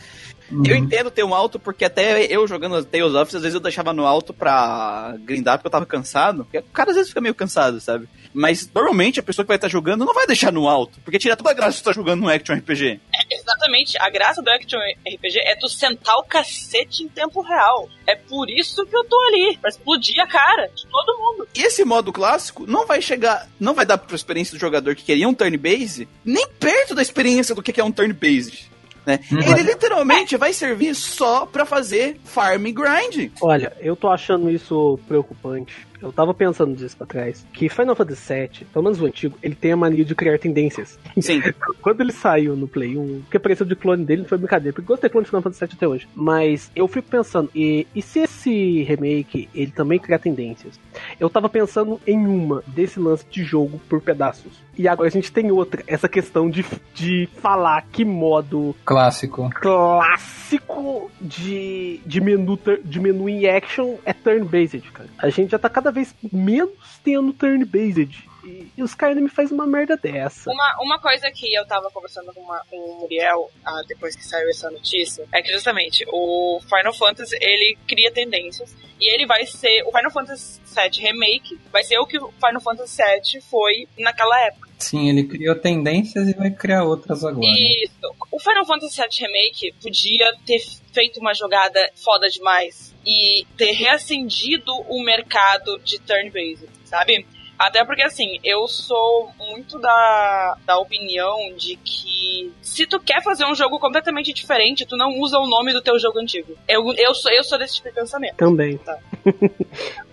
Uhum. 0.53 0.63
Eu 0.67 0.77
entendo 0.77 1.11
ter 1.11 1.25
um 1.25 1.35
alto, 1.35 1.59
porque 1.59 1.85
até 1.85 2.27
eu 2.27 2.47
jogando 2.47 2.85
Tales 2.85 3.15
of, 3.15 3.35
às 3.35 3.43
vezes 3.43 3.55
eu 3.55 3.61
deixava 3.61 3.93
no 3.93 4.05
alto 4.05 4.35
pra 4.35 5.17
grindar, 5.21 5.57
porque 5.57 5.67
eu 5.67 5.71
tava 5.71 5.87
cansado. 5.87 6.45
Porque 6.45 6.59
o 6.59 6.63
cara 6.65 6.91
às 6.91 6.97
vezes 6.97 7.09
fica 7.09 7.23
meio 7.23 7.35
cansado, 7.35 7.81
sabe? 7.81 8.07
Mas 8.35 8.69
normalmente 8.73 9.19
a 9.19 9.23
pessoa 9.23 9.45
que 9.45 9.49
vai 9.49 9.57
estar 9.57 9.69
jogando 9.69 10.05
não 10.05 10.15
vai 10.15 10.27
deixar 10.27 10.53
no 10.53 10.69
alto, 10.69 11.01
porque 11.05 11.19
tira 11.19 11.37
toda 11.37 11.51
a 11.51 11.55
graça 11.55 11.73
de 11.73 11.77
estar 11.77 11.95
jogando 11.95 12.21
no 12.21 12.29
Action 12.29 12.55
RPG. 12.57 13.01
Exatamente. 13.33 13.97
A 14.01 14.11
graça 14.11 14.43
do 14.43 14.51
Action 14.51 14.79
RPG 14.79 15.39
é 15.39 15.57
tu 15.57 15.69
sentar 15.69 16.17
o 16.17 16.25
cacete 16.25 17.03
em 17.03 17.09
tempo 17.09 17.41
real. 17.41 17.89
É 18.07 18.17
por 18.17 18.49
isso 18.51 18.85
que 18.87 18.97
eu 18.97 19.05
tô 19.05 19.19
ali, 19.29 19.57
pra 19.59 19.71
explodir 19.71 20.21
a 20.21 20.27
cara 20.27 20.69
de 20.69 20.87
todo 20.87 21.19
mundo. 21.19 21.49
E 21.55 21.62
esse 21.62 21.85
modo 21.85 22.12
clássico 22.12 22.67
não 22.67 22.87
vai 22.87 23.01
chegar, 23.01 23.49
não 23.59 23.75
vai 23.75 23.87
dar 23.87 23.99
pra 23.99 24.17
experiência 24.17 24.55
do 24.55 24.61
jogador 24.61 24.95
que 24.95 25.05
queria 25.05 25.29
um 25.29 25.35
turn 25.35 25.57
base, 25.57 26.09
nem 26.25 26.47
perto 26.49 26.95
da 26.95 27.03
experiência 27.03 27.55
do 27.55 27.62
que 27.62 27.81
é 27.81 27.85
um 27.85 27.93
turn 27.93 28.12
base 28.12 28.73
né? 29.05 29.21
Uhum. 29.31 29.41
Ele 29.41 29.62
literalmente 29.62 30.37
vai 30.37 30.53
servir 30.53 30.95
só 30.95 31.45
para 31.45 31.65
fazer 31.65 32.21
farm 32.25 32.65
grind. 32.71 33.33
Olha, 33.41 33.77
eu 33.81 33.97
tô 33.97 34.09
achando 34.09 34.51
isso 34.51 34.99
preocupante 35.09 35.92
eu 36.02 36.12
tava 36.12 36.35
pensando 36.35 36.75
disso 36.75 36.97
pra 36.97 37.06
trás, 37.06 37.47
que 37.52 37.68
Final 37.68 37.97
Fantasy 37.97 38.35
VII, 38.35 38.66
pelo 38.73 38.85
menos 38.85 39.00
o 39.00 39.06
antigo, 39.06 39.38
ele 39.42 39.54
tem 39.54 39.73
a 39.73 39.76
mania 39.76 40.04
de 40.04 40.14
criar 40.14 40.38
tendências. 40.38 40.99
Sim. 41.21 41.40
Quando 41.80 42.00
ele 42.00 42.12
saiu 42.12 42.56
no 42.56 42.68
Play 42.68 42.97
1, 42.97 43.23
que 43.30 43.37
apareceu 43.37 43.64
de 43.64 43.76
clone 43.76 44.04
dele 44.04 44.23
não 44.23 44.28
foi 44.28 44.38
brincadeira, 44.38 44.75
porque 44.75 44.87
gostei 44.87 45.09
de 45.09 45.12
clone 45.12 45.25
de 45.25 45.30
Final 45.30 45.42
Fantasy 45.42 45.64
VII 45.64 45.75
até 45.76 45.88
hoje. 45.88 46.09
Mas 46.14 46.71
eu 46.75 46.88
fico 46.88 47.09
pensando, 47.09 47.50
e, 47.54 47.87
e 47.94 48.02
se 48.02 48.21
esse 48.21 48.82
remake, 48.82 49.49
ele 49.54 49.71
também 49.71 49.99
cria 49.99 50.18
tendências? 50.18 50.78
Eu 51.18 51.30
tava 51.30 51.49
pensando 51.49 52.00
em 52.06 52.18
uma, 52.18 52.62
desse 52.66 52.99
lance 52.99 53.25
de 53.30 53.42
jogo 53.44 53.80
por 53.88 54.00
pedaços. 54.00 54.52
E 54.76 54.88
agora 54.88 55.09
a 55.09 55.12
gente 55.12 55.30
tem 55.30 55.50
outra, 55.50 55.82
essa 55.87 56.09
questão 56.09 56.49
de, 56.49 56.64
de 56.94 57.28
falar 57.40 57.82
que 57.92 58.04
modo 58.04 58.75
clássico 58.85 59.50
clássico 59.61 61.11
de, 61.21 62.00
de 62.04 62.21
menu 62.21 62.59
de 62.85 63.00
menu 63.00 63.28
em 63.28 63.47
action 63.47 63.97
é 64.04 64.12
turn 64.12 64.44
based, 64.44 64.82
cara. 64.92 65.09
A 65.18 65.28
gente 65.28 65.50
já 65.50 65.59
tá 65.59 65.68
cada 65.68 65.90
vez 65.93 66.15
menos 66.33 66.73
tendo 67.05 67.33
turn-based. 67.33 68.33
E, 68.45 68.69
e 68.77 68.83
os 68.83 68.95
caras 68.95 69.17
me 69.17 69.29
fazem 69.29 69.55
uma 69.55 69.67
merda 69.67 69.97
dessa. 69.97 70.51
Uma, 70.51 70.77
uma 70.81 70.99
coisa 70.99 71.31
que 71.31 71.55
eu 71.55 71.65
tava 71.67 71.91
conversando 71.91 72.33
com, 72.35 72.41
uma, 72.41 72.61
com 72.69 72.77
o 72.77 73.01
Muriel 73.01 73.51
ah, 73.65 73.83
depois 73.87 74.17
que 74.17 74.25
saiu 74.25 74.49
essa 74.51 74.71
notícia 74.71 75.25
é 75.33 75.41
que 75.41 75.53
justamente 75.53 76.05
o 76.09 76.61
Final 76.69 76.93
Fantasy 76.93 77.37
ele 77.41 77.79
cria 77.87 78.13
tendências 78.13 78.75
e 79.01 79.15
ele 79.15 79.27
vai 79.27 79.47
ser 79.47 79.85
o 79.85 79.93
Final 79.93 80.11
Fantasy 80.11 80.61
VII 80.65 81.01
Remake 81.01 81.61
vai 81.71 81.85
ser 81.85 81.99
o 81.99 82.07
que 82.07 82.19
o 82.19 82.33
Final 82.33 82.61
Fantasy 82.61 83.01
VII 83.01 83.41
foi 83.43 83.87
naquela 83.99 84.39
época. 84.47 84.71
Sim, 84.79 85.09
ele 85.09 85.25
criou 85.25 85.55
tendências 85.55 86.29
e 86.29 86.35
vai 86.35 86.51
criar 86.51 86.83
outras 86.83 87.25
agora. 87.25 87.47
Isso. 87.47 88.15
O 88.33 88.41
Final 88.41 88.67
Fantasy 88.67 89.01
VII 89.01 89.27
Remake 89.27 89.75
podia 89.81 90.35
ter 90.45 90.59
feito 90.93 91.21
uma 91.21 91.33
jogada 91.33 91.79
foda 91.95 92.29
demais 92.29 92.92
e 93.06 93.44
ter 93.56 93.73
reacendido 93.73 94.73
o 94.88 95.02
mercado 95.02 95.78
de 95.78 95.99
turn-based, 96.00 96.68
sabe? 96.85 97.26
Até 97.59 97.85
porque, 97.85 98.02
assim, 98.02 98.40
eu 98.42 98.66
sou 98.66 99.30
muito 99.38 99.78
da, 99.78 100.56
da 100.64 100.78
opinião 100.78 101.54
de 101.56 101.76
que 101.76 102.52
se 102.61 102.87
tu 102.87 102.99
quer 102.99 103.23
fazer 103.23 103.44
um 103.44 103.54
jogo 103.54 103.78
completamente 103.78 104.32
diferente, 104.32 104.85
tu 104.85 104.97
não 104.97 105.21
usa 105.21 105.38
o 105.38 105.47
nome 105.47 105.73
do 105.73 105.80
teu 105.80 105.97
jogo 105.99 106.18
antigo. 106.18 106.56
Eu, 106.66 106.92
eu, 106.94 107.14
sou, 107.14 107.30
eu 107.30 107.44
sou 107.44 107.59
desse 107.59 107.76
tipo 107.76 107.88
de 107.88 107.94
pensamento. 107.94 108.37
Também. 108.37 108.78
Tá. 108.78 108.99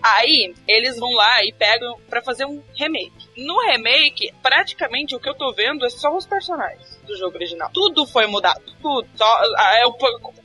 Aí, 0.00 0.54
eles 0.68 0.96
vão 0.98 1.10
lá 1.12 1.44
e 1.44 1.52
pegam 1.52 1.98
pra 2.08 2.22
fazer 2.22 2.44
um 2.44 2.62
remake. 2.74 3.28
No 3.46 3.58
remake, 3.70 4.32
praticamente 4.42 5.14
o 5.14 5.20
que 5.20 5.28
eu 5.28 5.34
tô 5.34 5.52
vendo 5.52 5.84
é 5.84 5.90
só 5.90 6.14
os 6.16 6.26
personagens 6.26 7.00
do 7.06 7.16
jogo 7.16 7.36
original. 7.36 7.70
Tudo 7.72 8.06
foi 8.06 8.26
mudado. 8.26 8.60
Tudo. 8.80 9.06
Só, 9.16 9.24
ah, 9.56 9.78
é, 9.78 9.86
o- 9.86 9.94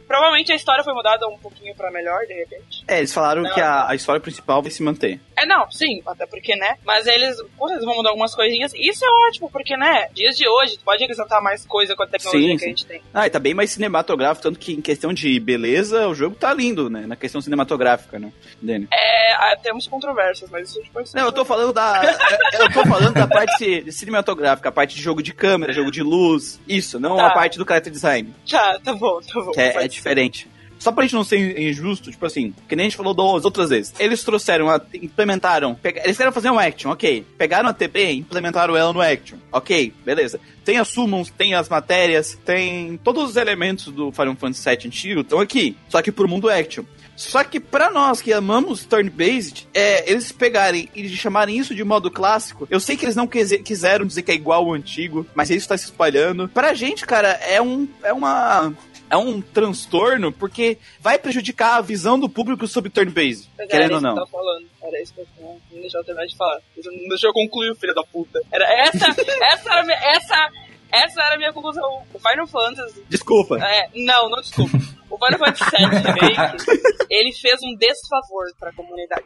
provavelmente 0.08 0.52
a 0.52 0.56
história 0.56 0.84
foi 0.84 0.94
mudada 0.94 1.28
um 1.28 1.38
pouquinho 1.38 1.76
pra 1.76 1.92
melhor, 1.92 2.26
de 2.26 2.34
repente. 2.34 2.84
É, 2.88 2.98
eles 3.00 3.14
falaram 3.14 3.42
Não. 3.44 3.54
que 3.54 3.62
a, 3.62 3.90
a 3.90 3.96
história 3.96 4.22
principal 4.22 4.62
vai 4.62 4.72
se 4.72 4.82
manter. 4.84 5.20
É, 5.38 5.46
não, 5.46 5.70
sim, 5.70 6.02
até 6.08 6.26
porque, 6.26 6.56
né? 6.56 6.76
Mas 6.86 7.06
eles, 7.08 7.36
com 7.58 7.68
certeza, 7.68 7.86
vão 7.86 7.96
mudar 7.98 8.10
algumas 8.10 8.34
coisinhas. 8.34 8.72
Isso 8.76 9.04
é 9.06 9.10
ótimo, 9.28 9.50
porque, 9.52 9.76
né? 9.76 10.08
Dias 10.14 10.38
de 10.38 10.48
hoje, 10.48 10.78
pode 10.84 11.04
acrescentar 11.04 11.42
mais 11.42 11.66
coisa 11.66 11.96
com 11.96 12.04
a 12.04 12.08
tecnologia 12.08 12.48
Sim, 12.50 12.54
que 12.56 12.60
sim. 12.60 12.66
a 12.66 12.70
gente 12.70 12.86
tem. 12.86 13.02
Ah, 13.14 13.28
e 13.28 13.30
tá 13.30 13.40
bem 13.40 13.54
mais 13.54 13.72
cinematográfico, 13.72 14.44
tanto 14.44 14.60
que 14.60 14.74
em 14.74 14.82
questão 14.82 15.14
de 15.14 15.38
beleza, 15.40 16.08
o 16.08 16.16
jogo 16.16 16.36
tá 16.36 16.54
lindo, 16.54 16.90
né? 16.90 17.06
Na 17.06 17.16
questão 17.16 17.42
cinematográfica, 17.42 18.18
né, 18.18 18.32
Dani? 18.62 18.88
É, 18.94 19.34
ah, 19.34 19.58
temos 19.62 19.88
controvérsias, 19.88 20.50
mas 20.50 20.70
isso 20.70 20.82
depois. 20.82 21.14
Não, 21.14 21.26
eu 21.26 21.32
tô 21.32 21.44
falando 21.44 21.74
da. 21.74 22.02
eu 22.54 22.72
tô 22.72 22.85
falando 22.88 23.14
da 23.14 23.28
parte 23.28 23.92
cinematográfica, 23.92 24.70
a 24.70 24.72
parte 24.72 24.96
de 24.96 25.02
jogo 25.02 25.22
de 25.22 25.34
câmera, 25.34 25.74
jogo 25.74 25.92
de 25.92 26.02
luz, 26.04 26.60
isso, 26.68 27.00
não 27.00 27.18
Tá. 27.18 27.28
a 27.28 27.34
parte 27.34 27.58
do 27.58 27.66
character 27.66 27.92
design, 27.92 28.34
Tá, 28.50 28.80
tá 28.84 28.94
bom, 28.94 29.20
tá 29.22 29.40
bom. 29.42 29.52
que 29.52 29.60
é, 29.60 29.84
é 29.84 29.88
diferente. 29.88 30.48
Só 30.78 30.92
pra 30.92 31.04
gente 31.04 31.16
não 31.16 31.24
ser 31.24 31.58
injusto, 31.60 32.12
tipo 32.12 32.26
assim, 32.26 32.54
que 32.68 32.76
nem 32.76 32.86
a 32.86 32.90
gente 32.90 32.98
falou 32.98 33.14
das 33.14 33.46
outras 33.46 33.70
vezes. 33.70 33.94
Eles 33.98 34.24
trouxeram, 34.24 34.70
a, 34.70 34.80
implementaram, 34.94 35.80
eles 36.04 36.18
querem 36.18 36.34
fazer 36.34 36.50
um 36.50 36.60
action, 36.60 36.92
ok. 36.92 37.26
Pegaram 37.38 37.70
a 37.70 37.74
TP 37.74 38.12
e 38.12 38.18
implementaram 38.18 38.76
ela 38.76 38.92
no 38.94 39.02
action, 39.02 39.38
ok, 39.52 39.94
beleza. 40.04 40.40
Tem 40.66 40.78
as 40.78 40.90
summons, 40.90 41.32
tem 41.32 41.54
as 41.56 41.70
matérias, 41.70 42.38
tem 42.46 43.00
todos 43.04 43.24
os 43.32 43.36
elementos 43.38 43.86
do 43.86 44.12
Final 44.12 44.36
Fantasy 44.36 44.70
VII 44.70 44.88
antigo 44.88 45.22
estão 45.22 45.40
aqui, 45.40 45.78
só 45.90 46.02
que 46.02 46.12
pro 46.12 46.28
mundo 46.28 46.50
action. 46.50 46.84
Só 47.16 47.44
que 47.44 47.60
pra 47.60 47.90
nós 47.90 48.22
que 48.22 48.34
amamos 48.34 48.86
turn-based, 48.86 49.68
é, 49.74 50.10
eles 50.12 50.32
pegarem 50.32 50.90
e 50.94 51.08
chamarem 51.10 51.58
isso 51.58 51.74
de 51.74 51.84
modo 51.84 52.12
clássico, 52.12 52.68
eu 52.70 52.80
sei 52.80 52.98
que 52.98 53.06
eles 53.06 53.16
não 53.16 53.26
quise- 53.28 53.60
quiseram 53.60 54.06
dizer 54.06 54.22
que 54.24 54.32
é 54.32 54.36
igual 54.36 54.66
ao 54.66 54.74
antigo, 54.74 55.26
mas 55.34 55.50
isso 55.50 55.68
tá 55.68 55.78
se 55.78 55.86
espalhando. 55.86 56.48
Pra 56.50 56.74
gente, 56.74 57.06
cara, 57.06 57.30
é 57.30 57.62
um 57.62 57.88
é 58.04 58.12
uma 58.12 58.74
é 59.10 59.16
um 59.16 59.40
transtorno 59.40 60.32
porque 60.32 60.78
vai 61.00 61.18
prejudicar 61.18 61.76
a 61.78 61.82
visão 61.82 62.20
do 62.20 62.28
público 62.28 62.68
sobre 62.68 62.90
turn-based, 62.90 63.50
querendo 63.70 63.92
ou 63.94 63.98
que 63.98 64.04
não. 64.04 64.16
tava 64.16 64.28
falando. 64.28 64.66
Era 64.84 65.02
isso 65.02 65.14
que 65.14 65.22
eu 65.22 65.28
não 65.40 65.56
não 65.72 65.82
deixou 65.82 66.00
eu 66.02 66.06
terminar 66.06 66.26
de 66.28 66.36
falar. 66.36 66.60
Não 66.84 67.10
deixou 67.10 67.30
eu 67.30 67.34
concluir, 67.34 67.76
filho 67.76 67.94
da 67.94 68.04
puta. 68.04 68.42
Era 68.52 68.66
essa, 68.88 69.06
essa 69.54 69.72
era 69.74 69.84
minha, 69.84 69.98
essa, 69.98 70.50
essa 70.92 71.22
era 71.22 71.36
a 71.36 71.38
minha 71.38 71.54
conclusão. 71.54 72.02
O 72.14 72.20
Final 72.20 72.48
Fantasy. 72.48 73.04
Desculpa. 73.10 73.58
É, 73.64 73.90
não, 73.96 74.30
não 74.30 74.42
desculpa. 74.42 74.78
O 75.16 75.26
Final 75.26 75.40
Fantasy 75.40 75.64
VII 75.72 76.12
Remake, 76.12 77.08
ele 77.10 77.32
fez 77.34 77.60
um 77.64 77.76
desfavor 77.78 78.46
pra 78.60 78.74
comunidade. 78.74 79.26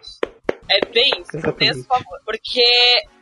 É 0.72 0.86
bem 0.86 1.10
isso, 1.20 1.36
Exatamente. 1.36 1.74
desfavor. 1.78 2.20
Porque 2.24 2.62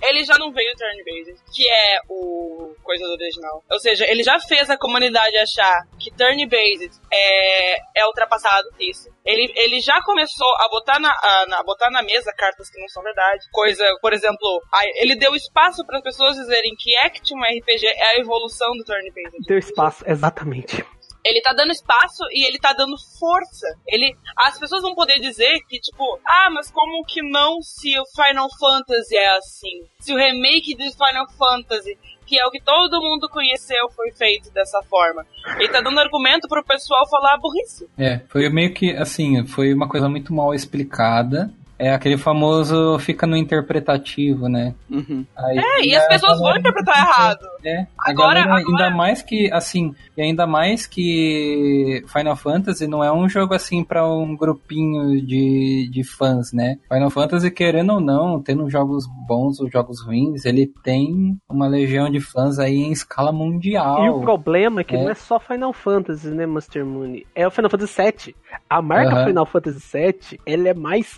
ele 0.03 0.25
já 0.25 0.37
não 0.37 0.51
veio 0.51 0.75
turn-based, 0.75 1.41
que 1.55 1.65
é 1.65 1.99
o 2.09 2.75
coisa 2.83 3.05
do 3.05 3.13
original. 3.13 3.63
Ou 3.71 3.79
seja, 3.79 4.05
ele 4.11 4.21
já 4.21 4.37
fez 4.37 4.69
a 4.69 4.77
comunidade 4.77 5.37
achar 5.37 5.83
que 5.97 6.11
turn-based 6.11 6.91
é, 7.09 7.77
é 8.01 8.05
ultrapassado, 8.05 8.67
isso. 8.81 9.07
Ele, 9.23 9.49
ele 9.55 9.79
já 9.79 10.01
começou 10.03 10.47
a 10.59 10.67
botar 10.69 10.99
na, 10.99 11.09
a, 11.09 11.45
na- 11.47 11.63
botar 11.63 11.89
na 11.89 12.01
mesa 12.03 12.33
cartas 12.37 12.69
que 12.69 12.81
não 12.81 12.87
são 12.89 13.01
verdade. 13.01 13.45
Coisa, 13.53 13.85
por 14.01 14.11
exemplo, 14.11 14.61
aí 14.73 14.91
ele 14.97 15.15
deu 15.15 15.33
espaço 15.33 15.85
para 15.85 15.99
as 15.99 16.03
pessoas 16.03 16.35
dizerem 16.35 16.73
que 16.77 16.97
Action 16.97 17.37
RPG 17.39 17.85
é 17.87 18.07
a 18.15 18.19
evolução 18.19 18.71
do 18.73 18.83
turn-based. 18.83 19.45
Ter 19.47 19.59
espaço, 19.59 20.03
exatamente. 20.05 20.83
Ele 21.27 21.41
tá 21.41 21.53
dando 21.53 21.71
espaço 21.71 22.23
e 22.31 22.47
ele 22.47 22.57
tá 22.57 22.71
dando 22.71 22.95
força. 23.19 23.67
Ele, 23.85 24.15
as 24.37 24.57
pessoas 24.57 24.81
vão 24.81 24.95
poder 24.95 25.19
dizer 25.19 25.59
que, 25.67 25.79
tipo, 25.79 26.19
ah, 26.25 26.49
mas 26.51 26.71
como 26.71 27.03
que 27.05 27.21
não 27.21 27.61
se 27.61 27.99
o 27.99 28.05
Final 28.15 28.47
Fantasy 28.57 29.15
é 29.15 29.37
assim? 29.37 29.83
Se 29.99 30.13
o 30.13 30.17
remake 30.17 30.73
de 30.75 30.89
Final 30.91 31.27
Fantasy, 31.37 31.97
que 32.25 32.39
é 32.39 32.45
o 32.45 32.51
que 32.51 32.61
todo 32.61 33.01
mundo 33.01 33.27
conheceu, 33.29 33.89
foi 33.95 34.11
feito 34.11 34.51
dessa 34.51 34.81
forma. 34.83 35.25
Ele 35.57 35.69
tá 35.69 35.81
dando 35.81 35.99
argumento 35.99 36.47
pro 36.47 36.63
pessoal 36.63 37.07
falar 37.09 37.37
burrice. 37.37 37.89
É, 37.97 38.19
foi 38.29 38.49
meio 38.49 38.73
que 38.73 38.91
assim, 38.91 39.45
foi 39.45 39.73
uma 39.73 39.89
coisa 39.89 40.07
muito 40.07 40.33
mal 40.33 40.53
explicada. 40.53 41.49
É 41.79 41.91
aquele 41.93 42.17
famoso 42.17 42.97
fica 42.99 43.27
no 43.27 43.37
interpretativo, 43.37 44.47
né? 44.49 44.73
Uhum. 44.89 45.25
Aí, 45.37 45.57
É, 45.59 45.85
e 45.85 45.95
as 45.95 46.07
pessoas 46.07 46.39
vão 46.39 46.55
interpretar 46.57 46.97
errado. 46.97 47.45
É, 47.63 47.85
Agora- 47.99 48.39
galera, 48.41 48.55
ainda 48.55 48.69
agora- 48.85 48.89
mais 48.95 49.21
que, 49.21 49.51
assim, 49.51 49.93
e 50.15 50.21
ainda 50.21 50.47
mais 50.47 50.85
que 50.87 52.03
Final 52.07 52.35
Fantasy 52.35 52.87
não 52.87 53.03
é 53.03 53.11
um 53.11 53.27
jogo 53.29 53.53
assim 53.53 53.83
pra 53.83 54.07
um 54.07 54.35
grupinho 54.35 55.21
de, 55.25 55.89
de 55.91 56.03
fãs, 56.03 56.51
né? 56.53 56.77
Final 56.91 57.09
Fantasy, 57.09 57.51
querendo 57.51 57.93
ou 57.93 57.99
não, 57.99 58.41
tendo 58.41 58.69
jogos 58.69 59.05
bons 59.27 59.59
ou 59.59 59.69
jogos 59.69 60.01
ruins, 60.03 60.45
ele 60.45 60.65
tem 60.83 61.37
uma 61.49 61.67
legião 61.67 62.09
de 62.09 62.19
fãs 62.19 62.57
aí 62.59 62.75
em 62.77 62.91
escala 62.91 63.31
mundial. 63.31 64.03
E 64.05 64.09
o 64.09 64.21
problema 64.21 64.81
é 64.81 64.83
que 64.83 64.95
É. 64.95 65.03
não 65.03 65.09
é 65.11 65.15
só 65.15 65.39
Final 65.39 65.73
Fantasy, 65.73 66.29
né, 66.29 66.45
Master 66.45 66.85
Moon? 66.85 67.21
É 67.35 67.45
o 67.47 67.51
Final 67.51 67.69
Fantasy 67.69 68.01
VII. 68.01 68.35
A 68.69 68.81
marca 68.81 69.13
Aham. 69.13 69.25
Final 69.27 69.45
Fantasy 69.45 69.79
VII, 69.93 70.39
ela 70.45 70.69
é 70.69 70.73
mais 70.73 71.17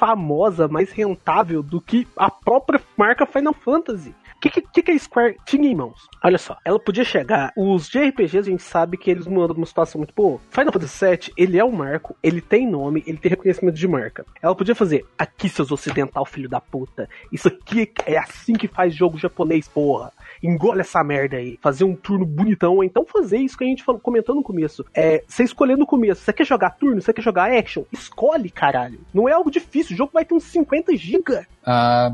famosa, 0.00 0.66
mais 0.66 0.90
rentável 0.90 1.62
do 1.62 1.78
que 1.78 2.08
a 2.16 2.30
própria 2.30 2.80
marca 2.96 3.26
Final 3.26 3.52
Fantasy. 3.52 4.14
O 4.40 4.48
que, 4.48 4.62
que, 4.62 4.82
que 4.82 4.90
a 4.90 4.98
Square 4.98 5.36
tinha 5.44 5.68
em 5.68 5.74
mãos? 5.74 6.08
Olha 6.24 6.38
só, 6.38 6.56
ela 6.64 6.80
podia 6.80 7.04
chegar. 7.04 7.52
Os 7.54 7.90
JRPGs 7.90 8.38
a 8.38 8.50
gente 8.50 8.62
sabe 8.62 8.96
que 8.96 9.10
eles 9.10 9.26
mandam 9.26 9.54
uma 9.54 9.66
situação 9.66 9.98
muito 9.98 10.14
boa. 10.14 10.40
Final 10.48 10.72
Fantasy 10.72 11.04
VII, 11.04 11.32
ele 11.36 11.58
é 11.58 11.64
um 11.64 11.70
marco, 11.70 12.16
ele 12.22 12.40
tem 12.40 12.66
nome, 12.66 13.04
ele 13.06 13.18
tem 13.18 13.28
reconhecimento 13.28 13.76
de 13.76 13.86
marca. 13.86 14.24
Ela 14.40 14.54
podia 14.54 14.74
fazer, 14.74 15.04
aqui 15.18 15.46
seus 15.46 15.70
ocidental 15.70 16.24
filho 16.24 16.48
da 16.48 16.58
puta, 16.58 17.06
isso 17.30 17.48
aqui 17.48 17.92
é 18.06 18.16
assim 18.16 18.54
que 18.54 18.66
faz 18.66 18.94
jogo 18.94 19.18
japonês, 19.18 19.68
porra. 19.68 20.10
Engole 20.42 20.80
essa 20.80 21.04
merda 21.04 21.36
aí. 21.36 21.58
Fazer 21.60 21.84
um 21.84 21.94
turno 21.94 22.24
bonitão, 22.24 22.76
ou 22.76 22.84
então 22.84 23.04
fazer 23.04 23.36
isso 23.36 23.58
que 23.58 23.64
a 23.64 23.66
gente 23.66 23.84
falou, 23.84 24.00
comentou 24.00 24.34
no 24.34 24.42
começo. 24.42 24.86
É, 24.94 25.22
você 25.28 25.44
escolher 25.44 25.76
no 25.76 25.84
começo, 25.84 26.22
você 26.22 26.32
quer 26.32 26.46
jogar 26.46 26.70
turno, 26.70 27.02
você 27.02 27.12
quer 27.12 27.20
jogar 27.20 27.52
action? 27.52 27.84
Escolhe, 27.92 28.48
caralho. 28.48 29.00
Não 29.12 29.28
é 29.28 29.32
algo 29.32 29.50
difícil, 29.50 29.92
o 29.92 29.98
jogo 29.98 30.12
vai 30.14 30.24
ter 30.24 30.32
uns 30.32 30.44
50 30.44 30.96
GB. 30.96 31.46
Ah, 31.72 32.12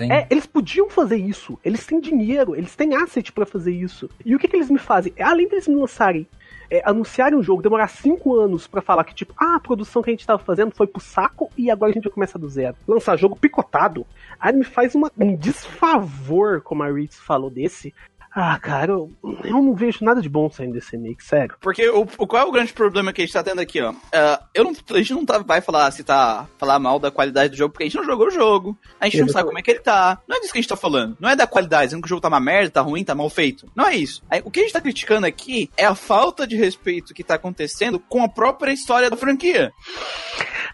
hein? 0.00 0.12
É, 0.12 0.26
eles 0.30 0.46
podiam 0.46 0.88
fazer 0.88 1.16
isso. 1.16 1.58
Eles 1.64 1.84
têm 1.84 2.00
dinheiro, 2.00 2.54
eles 2.54 2.76
têm 2.76 2.94
asset 2.94 3.32
pra 3.32 3.44
fazer 3.44 3.72
isso. 3.72 4.08
E 4.24 4.34
o 4.34 4.38
que, 4.38 4.46
que 4.46 4.56
eles 4.56 4.70
me 4.70 4.78
fazem? 4.78 5.12
Além 5.20 5.48
deles 5.48 5.66
me 5.66 5.74
lançarem, 5.74 6.26
é, 6.70 6.80
anunciarem 6.84 7.36
um 7.38 7.42
jogo, 7.42 7.60
demorar 7.62 7.88
cinco 7.88 8.34
anos 8.38 8.66
pra 8.68 8.80
falar 8.80 9.02
que, 9.04 9.14
tipo, 9.14 9.34
ah, 9.36 9.56
a 9.56 9.60
produção 9.60 10.00
que 10.02 10.10
a 10.10 10.12
gente 10.12 10.26
tava 10.26 10.38
fazendo 10.42 10.72
foi 10.74 10.86
pro 10.86 11.00
saco 11.00 11.50
e 11.58 11.70
agora 11.70 11.90
a 11.90 11.94
gente 11.94 12.04
vai 12.04 12.12
começar 12.12 12.38
do 12.38 12.48
zero. 12.48 12.76
Lançar 12.86 13.16
jogo 13.16 13.34
picotado. 13.36 14.06
Aí 14.38 14.52
me 14.52 14.64
faz 14.64 14.94
uma- 14.94 15.10
um 15.18 15.34
desfavor, 15.36 16.60
como 16.62 16.82
a 16.82 16.90
Reeds 16.90 17.18
falou 17.18 17.50
desse. 17.50 17.92
Ah, 18.34 18.58
cara, 18.58 18.90
eu, 18.90 19.12
eu 19.44 19.62
não 19.62 19.74
vejo 19.74 20.04
nada 20.04 20.20
de 20.20 20.28
bom 20.28 20.50
saindo 20.50 20.72
desse 20.72 20.96
remake, 20.96 21.22
sério. 21.22 21.54
Porque 21.60 21.88
o, 21.88 22.04
qual 22.04 22.42
é 22.42 22.44
o 22.44 22.50
grande 22.50 22.72
problema 22.72 23.12
que 23.12 23.22
a 23.22 23.24
gente 23.24 23.32
tá 23.32 23.44
tendo 23.44 23.60
aqui, 23.60 23.80
ó? 23.80 23.94
Ah, 24.12 24.42
eu 24.52 24.64
não, 24.64 24.72
a 24.72 24.98
gente 24.98 25.14
não 25.14 25.24
tá, 25.24 25.38
vai 25.38 25.60
falar 25.60 25.88
se 25.92 26.02
tá 26.02 26.46
falar 26.58 26.80
mal 26.80 26.98
da 26.98 27.12
qualidade 27.12 27.50
do 27.50 27.56
jogo, 27.56 27.72
porque 27.72 27.84
a 27.84 27.86
gente 27.86 27.96
não 27.96 28.04
jogou 28.04 28.26
o 28.26 28.30
jogo. 28.32 28.76
A 28.98 29.04
gente 29.06 29.20
não 29.20 29.28
sabe 29.28 29.46
como 29.46 29.58
é 29.58 29.62
que 29.62 29.70
ele 29.70 29.80
tá. 29.80 30.20
Não 30.26 30.36
é 30.36 30.40
disso 30.40 30.52
que 30.52 30.58
a 30.58 30.62
gente 30.62 30.68
tá 30.68 30.76
falando. 30.76 31.16
Não 31.20 31.28
é 31.28 31.36
da 31.36 31.46
qualidade, 31.46 31.86
dizendo 31.86 32.02
que 32.02 32.06
o 32.06 32.08
jogo 32.08 32.20
tá 32.20 32.28
uma 32.28 32.40
merda, 32.40 32.70
tá 32.70 32.80
ruim, 32.80 33.04
tá 33.04 33.14
mal 33.14 33.30
feito. 33.30 33.70
Não 33.74 33.86
é 33.86 33.94
isso. 33.94 34.20
Aí, 34.28 34.42
o 34.44 34.50
que 34.50 34.60
a 34.60 34.62
gente 34.64 34.72
tá 34.72 34.80
criticando 34.80 35.26
aqui 35.26 35.70
é 35.76 35.84
a 35.84 35.94
falta 35.94 36.44
de 36.44 36.56
respeito 36.56 37.14
que 37.14 37.22
tá 37.22 37.34
acontecendo 37.36 38.00
com 38.00 38.24
a 38.24 38.28
própria 38.28 38.72
história 38.72 39.08
da 39.08 39.16
franquia. 39.16 39.72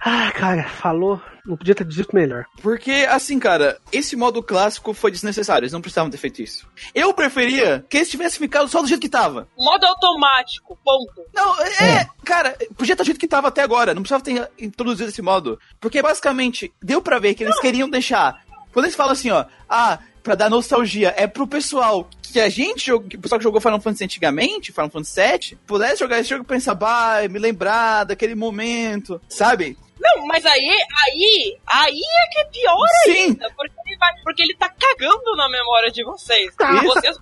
Ah, 0.00 0.32
cara, 0.32 0.64
falou. 0.64 1.20
Não 1.44 1.56
podia 1.56 1.74
ter 1.74 1.84
dito 1.84 2.14
melhor. 2.14 2.44
Porque, 2.62 3.06
assim, 3.08 3.38
cara, 3.38 3.78
esse 3.92 4.16
modo 4.16 4.42
clássico 4.42 4.92
foi 4.92 5.10
desnecessário. 5.10 5.64
Eles 5.64 5.72
não 5.72 5.80
precisavam 5.80 6.10
ter 6.10 6.18
feito 6.18 6.42
isso. 6.42 6.66
Eu 6.94 7.12
preferia 7.14 7.84
que 7.88 7.98
eles 7.98 8.10
tivessem 8.10 8.38
ficado 8.38 8.68
só 8.68 8.80
do 8.82 8.88
jeito 8.88 9.00
que 9.00 9.08
tava. 9.08 9.48
Modo 9.58 9.84
automático, 9.84 10.78
ponto. 10.84 11.22
Não, 11.34 11.60
é, 11.62 12.06
cara, 12.24 12.56
podia 12.76 12.94
estar 12.94 13.04
do 13.04 13.06
jeito 13.06 13.20
que 13.20 13.28
tava 13.28 13.48
até 13.48 13.62
agora, 13.62 13.94
não 13.94 14.02
precisava 14.02 14.24
ter 14.24 14.50
introduzido 14.58 15.10
esse 15.10 15.22
modo. 15.22 15.58
Porque 15.80 16.02
basicamente, 16.02 16.72
deu 16.82 17.00
pra 17.02 17.18
ver 17.18 17.34
que 17.34 17.44
eles 17.44 17.58
queriam 17.60 17.88
deixar. 17.88 18.44
Quando 18.72 18.86
eles 18.86 18.96
falam 18.96 19.12
assim, 19.12 19.30
ó, 19.30 19.44
ah, 19.68 19.98
pra 20.22 20.34
dar 20.34 20.50
nostalgia. 20.50 21.14
É 21.16 21.26
pro 21.26 21.46
pessoal 21.46 22.08
que 22.22 22.38
a 22.38 22.48
gente, 22.48 22.92
o 22.92 23.00
pessoal 23.00 23.38
que 23.38 23.42
jogou 23.44 23.60
Final 23.60 23.80
Fantasy 23.80 24.04
antigamente, 24.04 24.72
Final 24.72 24.90
Fantasy 24.90 25.20
VII, 25.20 25.58
pudesse 25.66 25.98
jogar 25.98 26.20
esse 26.20 26.30
jogo 26.30 26.44
e 26.44 26.46
pensar, 26.46 26.74
bah, 26.74 27.26
me 27.28 27.38
lembrar 27.38 28.04
daquele 28.04 28.34
momento, 28.34 29.20
sabe? 29.28 29.76
Não, 30.00 30.26
mas 30.26 30.46
aí, 30.46 30.66
aí, 31.06 31.58
aí 31.66 32.00
é 32.00 32.28
que 32.32 32.38
é 32.38 32.44
pior 32.46 32.86
Sim. 33.04 33.12
ainda. 33.12 33.50
Porque 33.54 33.74
ele, 33.86 33.96
vai, 33.98 34.14
porque 34.22 34.42
ele 34.42 34.56
tá 34.56 34.68
cagando 34.68 35.36
na 35.36 35.48
memória 35.48 35.90
de 35.90 36.02
vocês. 36.02 36.54
Tá. 36.56 36.72
Vocês, 36.82 37.18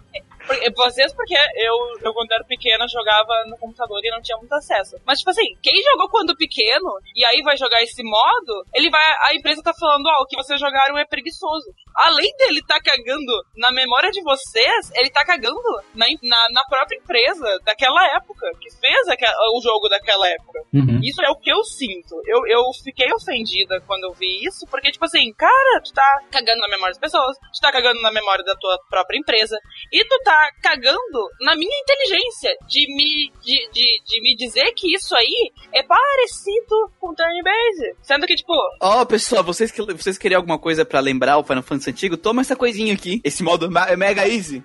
porque- 0.48 0.72
vocês, 0.74 1.14
porque 1.14 1.36
eu, 1.56 1.74
eu, 2.02 2.12
quando 2.14 2.32
era 2.32 2.44
pequena, 2.44 2.88
jogava 2.88 3.44
no 3.46 3.58
computador 3.58 4.00
e 4.02 4.10
não 4.10 4.22
tinha 4.22 4.36
muito 4.38 4.52
acesso. 4.52 4.96
Mas, 5.06 5.18
tipo 5.18 5.30
assim, 5.30 5.46
quem 5.62 5.82
jogou 5.82 6.08
quando 6.08 6.36
pequeno 6.36 6.90
e 7.14 7.24
aí 7.24 7.42
vai 7.42 7.56
jogar 7.56 7.82
esse 7.82 8.02
modo, 8.02 8.64
ele 8.74 8.90
vai. 8.90 9.02
A 9.28 9.34
empresa 9.34 9.62
tá 9.62 9.72
falando, 9.78 10.06
ó, 10.06 10.22
o 10.22 10.26
que 10.26 10.36
vocês 10.36 10.58
jogaram 10.58 10.96
é 10.98 11.04
preguiçoso. 11.04 11.66
Além 11.94 12.34
dele 12.36 12.62
tá 12.66 12.80
cagando 12.80 13.32
na 13.56 13.70
memória 13.72 14.10
de 14.10 14.22
vocês, 14.22 14.90
ele 14.94 15.10
tá 15.10 15.24
cagando 15.24 15.60
na, 15.94 16.06
na, 16.22 16.48
na 16.50 16.64
própria 16.68 16.96
empresa 16.96 17.58
daquela 17.64 18.04
época, 18.16 18.46
que 18.60 18.70
fez 18.78 19.06
o 19.54 19.60
jogo 19.60 19.88
daquela 19.88 20.28
época. 20.28 20.60
Uhum. 20.72 21.00
Isso 21.02 21.22
é 21.22 21.28
o 21.30 21.36
que 21.36 21.50
eu 21.50 21.62
sinto. 21.64 22.14
Eu, 22.26 22.46
eu 22.46 22.62
fiquei 22.84 23.12
ofendida 23.12 23.80
quando 23.86 24.04
eu 24.04 24.12
vi 24.12 24.44
isso, 24.46 24.66
porque, 24.70 24.92
tipo 24.92 25.04
assim, 25.04 25.32
cara, 25.34 25.80
tu 25.84 25.92
tá 25.92 26.20
cagando 26.30 26.60
na 26.60 26.68
memória 26.68 26.92
das 26.94 27.00
pessoas, 27.00 27.36
tu 27.38 27.60
tá 27.60 27.72
cagando 27.72 28.00
na 28.00 28.12
memória 28.12 28.44
da 28.44 28.54
tua 28.54 28.78
própria 28.88 29.18
empresa, 29.18 29.58
e 29.92 30.04
tu 30.04 30.18
tá 30.22 30.37
cagando 30.62 31.28
na 31.40 31.56
minha 31.56 31.80
inteligência 31.80 32.50
de 32.68 32.86
me, 32.94 33.32
de, 33.42 33.70
de, 33.72 34.02
de 34.04 34.20
me 34.22 34.36
dizer 34.36 34.72
que 34.74 34.94
isso 34.94 35.14
aí 35.14 35.52
é 35.72 35.82
parecido 35.82 36.90
com 37.00 37.14
turn 37.14 37.42
base. 37.42 37.96
Sendo 38.02 38.26
que, 38.26 38.34
tipo, 38.34 38.52
Ó, 38.80 39.04
pessoal, 39.04 39.42
vocês, 39.44 39.72
vocês 39.96 40.18
queriam 40.18 40.38
alguma 40.38 40.58
coisa 40.58 40.84
pra 40.84 41.00
lembrar 41.00 41.38
o 41.38 41.44
Final 41.44 41.62
Fantasy 41.62 41.90
antigo? 41.90 42.16
Toma 42.16 42.42
essa 42.42 42.56
coisinha 42.56 42.94
aqui. 42.94 43.20
Esse 43.24 43.42
modo 43.42 43.68
é 43.88 43.96
mega 43.96 44.26
easy. 44.26 44.62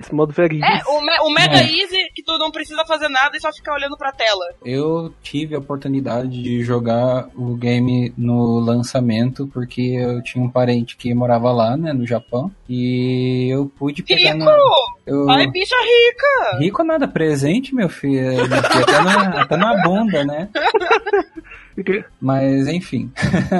Esse 0.00 0.14
modo 0.14 0.32
verídico. 0.32 0.66
é, 0.70 0.82
o, 0.88 1.00
me- 1.00 1.20
o 1.20 1.30
Mega 1.32 1.56
É. 1.56 1.62
Easy 1.62 2.08
que 2.14 2.22
tu 2.22 2.36
não 2.38 2.50
precisa 2.50 2.84
fazer 2.84 3.08
nada 3.08 3.36
e 3.36 3.40
só 3.40 3.52
ficar 3.52 3.74
olhando 3.74 3.96
pra 3.96 4.12
tela. 4.12 4.44
Eu 4.64 5.12
tive 5.22 5.54
a 5.54 5.58
oportunidade 5.58 6.42
de 6.42 6.62
jogar 6.62 7.28
o 7.36 7.54
game 7.56 8.12
no 8.16 8.58
lançamento, 8.60 9.46
porque 9.48 9.80
eu 9.82 10.22
tinha 10.22 10.44
um 10.44 10.50
parente 10.50 10.96
que 10.96 11.14
morava 11.14 11.52
lá, 11.52 11.76
né, 11.76 11.92
no 11.92 12.06
Japão, 12.06 12.50
e 12.68 13.48
eu 13.52 13.66
pude 13.66 14.02
pegar 14.02 14.32
Rico! 14.32 14.44
na... 14.44 14.56
Eu... 15.06 15.30
Ai, 15.30 15.46
bicha 15.48 15.76
rica! 15.76 16.58
Rico 16.58 16.82
nada, 16.84 17.06
presente, 17.06 17.74
meu 17.74 17.88
filho, 17.88 18.36
meu 18.36 18.46
filho, 18.46 18.82
até, 18.82 19.02
na, 19.02 19.42
até 19.42 19.56
na 19.56 19.82
bunda, 19.82 20.24
né? 20.24 20.48
Mas, 22.20 22.68
enfim. 22.68 23.10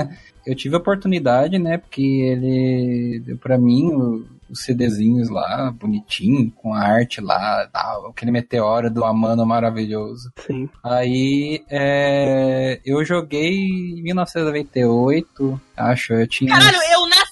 eu 0.47 0.55
tive 0.55 0.75
a 0.77 0.79
oportunidade, 0.79 1.59
né? 1.59 1.79
Porque 1.79 2.03
ele 2.03 3.21
deu 3.25 3.37
pra 3.37 3.59
mim 3.59 3.93
o- 3.93 4.25
os 4.49 4.63
CDzinhos 4.63 5.29
lá, 5.29 5.71
bonitinho, 5.71 6.51
com 6.51 6.75
a 6.75 6.81
arte 6.81 7.21
lá, 7.21 7.69
tal, 7.73 8.09
aquele 8.09 8.31
meteoro 8.31 8.91
do 8.91 9.05
Amano 9.05 9.45
maravilhoso. 9.45 10.33
Sim. 10.47 10.69
Aí, 10.83 11.63
é, 11.71 12.81
eu 12.85 13.05
joguei 13.05 13.51
em 13.51 14.03
1998, 14.03 15.61
acho, 15.77 16.13
eu 16.15 16.27
tinha... 16.27 16.51
Caralho, 16.51 16.79
eu 16.93 17.09
nasci 17.09 17.24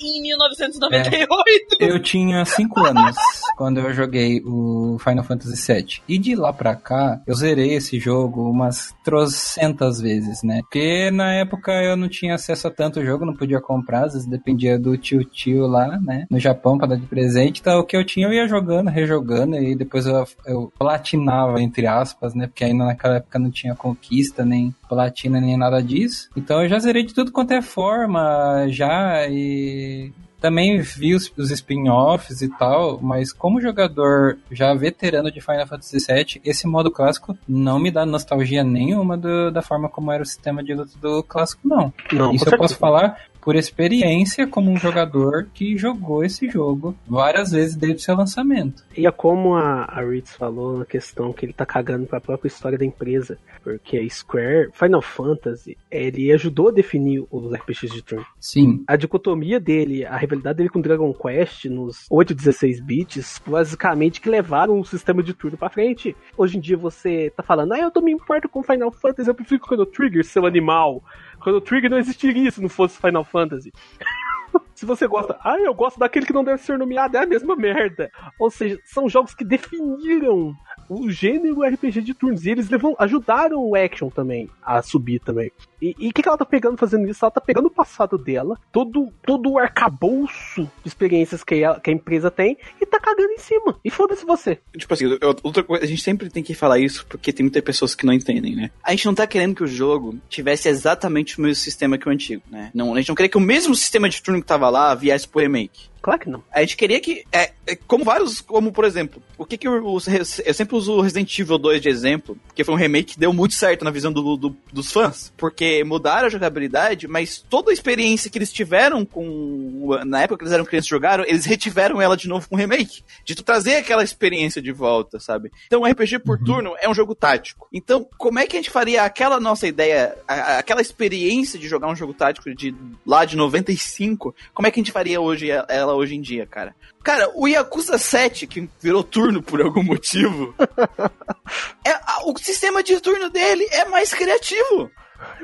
em 0.00 0.22
1998! 0.22 1.76
Eu 1.80 2.00
tinha 2.00 2.44
5 2.44 2.80
anos 2.86 3.16
quando 3.56 3.80
eu 3.80 3.92
joguei 3.92 4.40
o 4.44 4.98
Final 4.98 5.24
Fantasy 5.24 5.72
VII. 5.72 6.00
E 6.08 6.18
de 6.18 6.34
lá 6.34 6.52
pra 6.52 6.74
cá, 6.74 7.20
eu 7.26 7.34
zerei 7.34 7.74
esse 7.74 7.98
jogo 7.98 8.48
umas 8.48 8.94
trocentas 9.04 10.00
vezes, 10.00 10.42
né? 10.42 10.60
Porque 10.62 11.10
na 11.10 11.34
época 11.34 11.72
eu 11.82 11.96
não 11.96 12.08
tinha 12.08 12.34
acesso 12.34 12.68
a 12.68 12.70
tanto 12.70 13.04
jogo, 13.04 13.24
não 13.24 13.36
podia 13.36 13.60
comprar, 13.60 14.06
às 14.06 14.12
vezes 14.12 14.28
dependia 14.28 14.78
do 14.78 14.96
tio-tio 14.96 15.66
lá, 15.66 15.98
né? 16.00 16.26
No 16.30 16.38
Japão 16.38 16.78
pra 16.78 16.86
dar 16.86 16.96
de 16.96 17.06
presente. 17.06 17.60
Então 17.60 17.80
o 17.80 17.84
que 17.84 17.96
eu 17.96 18.04
tinha 18.04 18.26
eu 18.26 18.32
ia 18.32 18.46
jogando, 18.46 18.90
rejogando, 18.90 19.56
e 19.56 19.74
depois 19.74 20.06
eu, 20.06 20.24
eu 20.46 20.72
platinava, 20.78 21.60
entre 21.60 21.86
aspas, 21.86 22.34
né? 22.34 22.46
Porque 22.46 22.64
ainda 22.64 22.84
naquela 22.84 23.16
época 23.16 23.38
não 23.38 23.50
tinha 23.50 23.74
conquista, 23.74 24.44
nem 24.44 24.74
platina, 24.88 25.40
nem 25.40 25.56
nada 25.56 25.82
disso. 25.82 26.28
Então 26.36 26.62
eu 26.62 26.68
já 26.68 26.78
zerei 26.78 27.04
de 27.04 27.14
tudo 27.14 27.30
quanto 27.32 27.52
é 27.52 27.60
forma, 27.62 28.66
já, 28.68 29.26
e 29.28 30.12
também 30.40 30.80
vi 30.80 31.16
os, 31.16 31.32
os 31.36 31.50
spin-offs 31.50 32.42
e 32.42 32.48
tal, 32.48 33.00
mas 33.02 33.32
como 33.32 33.60
jogador 33.60 34.38
já 34.52 34.72
veterano 34.72 35.32
de 35.32 35.40
Final 35.40 35.66
Fantasy 35.66 35.96
VII, 35.98 36.40
esse 36.44 36.64
modo 36.64 36.92
clássico 36.92 37.36
não 37.48 37.78
me 37.80 37.90
dá 37.90 38.06
nostalgia 38.06 38.62
nenhuma 38.62 39.16
do- 39.16 39.50
da 39.50 39.62
forma 39.62 39.88
como 39.88 40.12
era 40.12 40.22
o 40.22 40.26
sistema 40.26 40.62
de 40.62 40.74
luta 40.74 40.92
do 41.02 41.24
clássico, 41.24 41.66
não. 41.66 41.92
Não, 42.12 42.32
Isso 42.32 42.48
eu 42.48 42.56
posso 42.56 42.76
falar 42.76 43.18
por 43.40 43.56
experiência 43.56 44.46
como 44.46 44.70
um 44.70 44.76
jogador 44.76 45.48
que 45.54 45.76
jogou 45.76 46.24
esse 46.24 46.48
jogo 46.48 46.94
várias 47.06 47.52
vezes 47.52 47.76
desde 47.76 47.98
o 47.98 48.04
seu 48.04 48.16
lançamento. 48.16 48.84
E 48.96 49.06
é 49.06 49.10
como 49.10 49.54
a, 49.54 49.84
a 49.84 50.00
Ritz 50.00 50.36
falou 50.36 50.78
na 50.78 50.84
questão 50.84 51.32
que 51.32 51.46
ele 51.46 51.52
tá 51.52 51.64
cagando 51.64 52.06
pra 52.06 52.20
própria 52.20 52.48
história 52.48 52.78
da 52.78 52.84
empresa. 52.84 53.38
Porque 53.62 53.98
a 53.98 54.08
Square, 54.08 54.70
Final 54.72 55.02
Fantasy, 55.02 55.76
ele 55.90 56.32
ajudou 56.32 56.68
a 56.68 56.72
definir 56.72 57.24
os 57.30 57.52
RPGs 57.52 57.94
de 57.94 58.02
turno. 58.02 58.26
Sim, 58.40 58.82
A 58.86 58.96
dicotomia 58.96 59.60
dele, 59.60 60.04
a 60.04 60.16
rivalidade 60.16 60.58
dele 60.58 60.68
com 60.68 60.80
Dragon 60.80 61.12
Quest 61.12 61.66
nos 61.66 62.06
8 62.10 62.32
e 62.32 62.36
16 62.36 62.80
bits, 62.80 63.42
basicamente 63.46 64.20
que 64.20 64.28
levaram 64.28 64.78
o 64.78 64.84
sistema 64.84 65.22
de 65.22 65.34
turno 65.34 65.56
pra 65.56 65.68
frente. 65.68 66.16
Hoje 66.36 66.56
em 66.56 66.60
dia 66.60 66.76
você 66.76 67.32
tá 67.36 67.42
falando, 67.42 67.72
ah, 67.72 67.80
eu 67.80 67.90
tô 67.90 68.00
me 68.00 68.12
importo 68.12 68.48
com 68.48 68.62
Final 68.62 68.90
Fantasy, 68.90 69.28
eu 69.28 69.34
prefiro 69.34 69.64
Chrono 69.64 69.86
Trigger, 69.86 70.24
seu 70.24 70.46
animal. 70.46 71.02
Chrono 71.40 71.60
Trigger 71.60 71.90
não 71.90 71.98
existiria 71.98 72.50
se 72.50 72.60
não 72.60 72.68
fosse 72.68 72.98
Final 72.98 73.24
Fantasy. 73.24 73.72
Se 74.78 74.86
você 74.86 75.08
gosta, 75.08 75.36
ah, 75.42 75.58
eu 75.58 75.74
gosto 75.74 75.98
daquele 75.98 76.24
que 76.24 76.32
não 76.32 76.44
deve 76.44 76.62
ser 76.62 76.78
nomeado, 76.78 77.16
é 77.16 77.24
a 77.24 77.26
mesma 77.26 77.56
merda. 77.56 78.12
Ou 78.38 78.48
seja, 78.48 78.78
são 78.84 79.08
jogos 79.08 79.34
que 79.34 79.44
definiram 79.44 80.54
o 80.88 81.10
gênero 81.10 81.62
RPG 81.64 82.00
de 82.00 82.14
turnos. 82.14 82.46
E 82.46 82.50
eles 82.50 82.70
levam, 82.70 82.94
ajudaram 82.96 83.58
o 83.60 83.74
action 83.74 84.08
também 84.08 84.48
a 84.62 84.80
subir 84.80 85.18
também. 85.18 85.50
E 85.82 85.90
o 86.08 86.12
que, 86.12 86.22
que 86.22 86.28
ela 86.28 86.38
tá 86.38 86.44
pegando 86.44 86.76
fazendo 86.76 87.08
isso? 87.08 87.24
Ela 87.24 87.30
tá 87.32 87.40
pegando 87.40 87.66
o 87.66 87.70
passado 87.70 88.16
dela, 88.16 88.56
todo, 88.72 89.12
todo 89.26 89.50
o 89.50 89.58
arcabouço 89.58 90.62
de 90.62 90.86
experiências 90.88 91.42
que 91.42 91.64
a, 91.64 91.78
que 91.80 91.90
a 91.90 91.92
empresa 91.92 92.30
tem, 92.30 92.56
e 92.80 92.86
tá 92.86 92.98
cagando 93.00 93.30
em 93.32 93.38
cima. 93.38 93.78
E 93.84 93.90
foda-se 93.90 94.24
você. 94.24 94.58
Tipo 94.76 94.94
assim, 94.94 95.04
eu- 95.20 95.36
outra 95.42 95.62
coisa, 95.64 95.84
a 95.84 95.88
gente 95.88 96.02
sempre 96.02 96.30
tem 96.30 96.42
que 96.42 96.54
falar 96.54 96.78
isso 96.78 97.04
porque 97.08 97.32
tem 97.32 97.44
muitas 97.44 97.62
pessoas 97.62 97.94
que 97.94 98.06
não 98.06 98.12
entendem, 98.12 98.54
né? 98.54 98.70
A 98.82 98.90
gente 98.92 99.06
não 99.06 99.14
tá 99.14 99.26
querendo 99.26 99.56
que 99.56 99.64
o 99.64 99.68
jogo 99.68 100.16
tivesse 100.28 100.68
exatamente 100.68 101.38
o 101.38 101.42
mesmo 101.42 101.56
sistema 101.56 101.98
que 101.98 102.08
o 102.08 102.12
antigo, 102.12 102.42
né? 102.50 102.70
Não, 102.74 102.94
a 102.94 102.98
gente 102.98 103.08
não 103.08 103.14
queria 103.16 103.30
que 103.30 103.38
o 103.38 103.40
mesmo 103.40 103.74
sistema 103.74 104.08
de 104.08 104.22
turno 104.22 104.40
que 104.40 104.46
tava 104.46 104.67
lá 104.70 104.94
viesse 104.94 105.26
pro 105.26 105.40
remake. 105.40 105.88
Claro 106.00 106.20
que 106.20 106.28
não. 106.30 106.42
A 106.52 106.60
gente 106.60 106.76
queria 106.76 107.00
que. 107.00 107.24
É, 107.32 107.52
é, 107.66 107.76
como 107.76 108.04
vários. 108.04 108.40
Como, 108.40 108.72
por 108.72 108.84
exemplo, 108.84 109.22
o 109.36 109.44
que 109.44 109.56
que 109.58 109.68
os. 109.68 110.06
Eu 110.44 110.54
sempre 110.54 110.76
uso 110.76 110.92
o 110.94 111.00
Resident 111.00 111.36
Evil 111.38 111.58
2 111.58 111.80
de 111.82 111.88
exemplo, 111.88 112.36
porque 112.46 112.62
foi 112.64 112.74
um 112.74 112.78
remake 112.78 113.14
que 113.14 113.18
deu 113.18 113.32
muito 113.32 113.54
certo 113.54 113.84
na 113.84 113.90
visão 113.90 114.12
do, 114.12 114.36
do- 114.36 114.56
dos 114.72 114.92
fãs. 114.92 115.32
Porque 115.36 115.82
mudaram 115.84 116.26
a 116.26 116.30
jogabilidade, 116.30 117.08
mas 117.08 117.44
toda 117.50 117.70
a 117.70 117.74
experiência 117.74 118.30
que 118.30 118.38
eles 118.38 118.52
tiveram 118.52 119.04
com. 119.04 119.90
Na 120.06 120.22
época 120.22 120.38
que 120.38 120.44
eles 120.44 120.52
eram 120.52 120.64
crianças 120.64 120.86
e 120.86 120.90
jogaram, 120.90 121.24
eles 121.24 121.44
retiveram 121.44 122.00
ela 122.00 122.16
de 122.16 122.28
novo 122.28 122.48
com 122.48 122.54
o 122.54 122.58
remake. 122.58 123.02
De 123.24 123.34
tu 123.34 123.42
trazer 123.42 123.76
aquela 123.76 124.04
experiência 124.04 124.62
de 124.62 124.72
volta, 124.72 125.18
sabe? 125.18 125.50
Então, 125.66 125.82
o 125.82 125.86
RPG 125.86 126.20
por 126.20 126.38
turno 126.38 126.74
é 126.80 126.88
um 126.88 126.94
jogo 126.94 127.14
tático. 127.14 127.68
Então, 127.72 128.08
como 128.16 128.38
é 128.38 128.46
que 128.46 128.56
a 128.56 128.60
gente 128.60 128.70
faria 128.70 129.02
aquela 129.02 129.40
nossa 129.40 129.66
ideia, 129.66 130.16
a- 130.26 130.34
a- 130.34 130.58
aquela 130.58 130.80
experiência 130.80 131.58
de 131.58 131.66
jogar 131.68 131.88
um 131.88 131.96
jogo 131.96 132.14
tático 132.14 132.54
de 132.54 132.74
lá 133.04 133.24
de 133.24 133.36
95, 133.36 134.34
como 134.54 134.66
é 134.66 134.70
que 134.70 134.78
a 134.78 134.82
gente 134.82 134.92
faria 134.92 135.20
hoje 135.20 135.48
ela 135.50 135.87
hoje 135.94 136.14
em 136.14 136.20
dia, 136.20 136.46
cara? 136.46 136.74
Cara, 137.02 137.30
o 137.34 137.46
Yakuza 137.46 137.98
7, 137.98 138.46
que 138.46 138.68
virou 138.80 139.02
turno 139.02 139.42
por 139.42 139.60
algum 139.60 139.82
motivo, 139.82 140.54
é, 141.84 141.98
o 142.24 142.36
sistema 142.38 142.82
de 142.82 143.00
turno 143.00 143.30
dele 143.30 143.66
é 143.70 143.84
mais 143.86 144.12
criativo. 144.12 144.90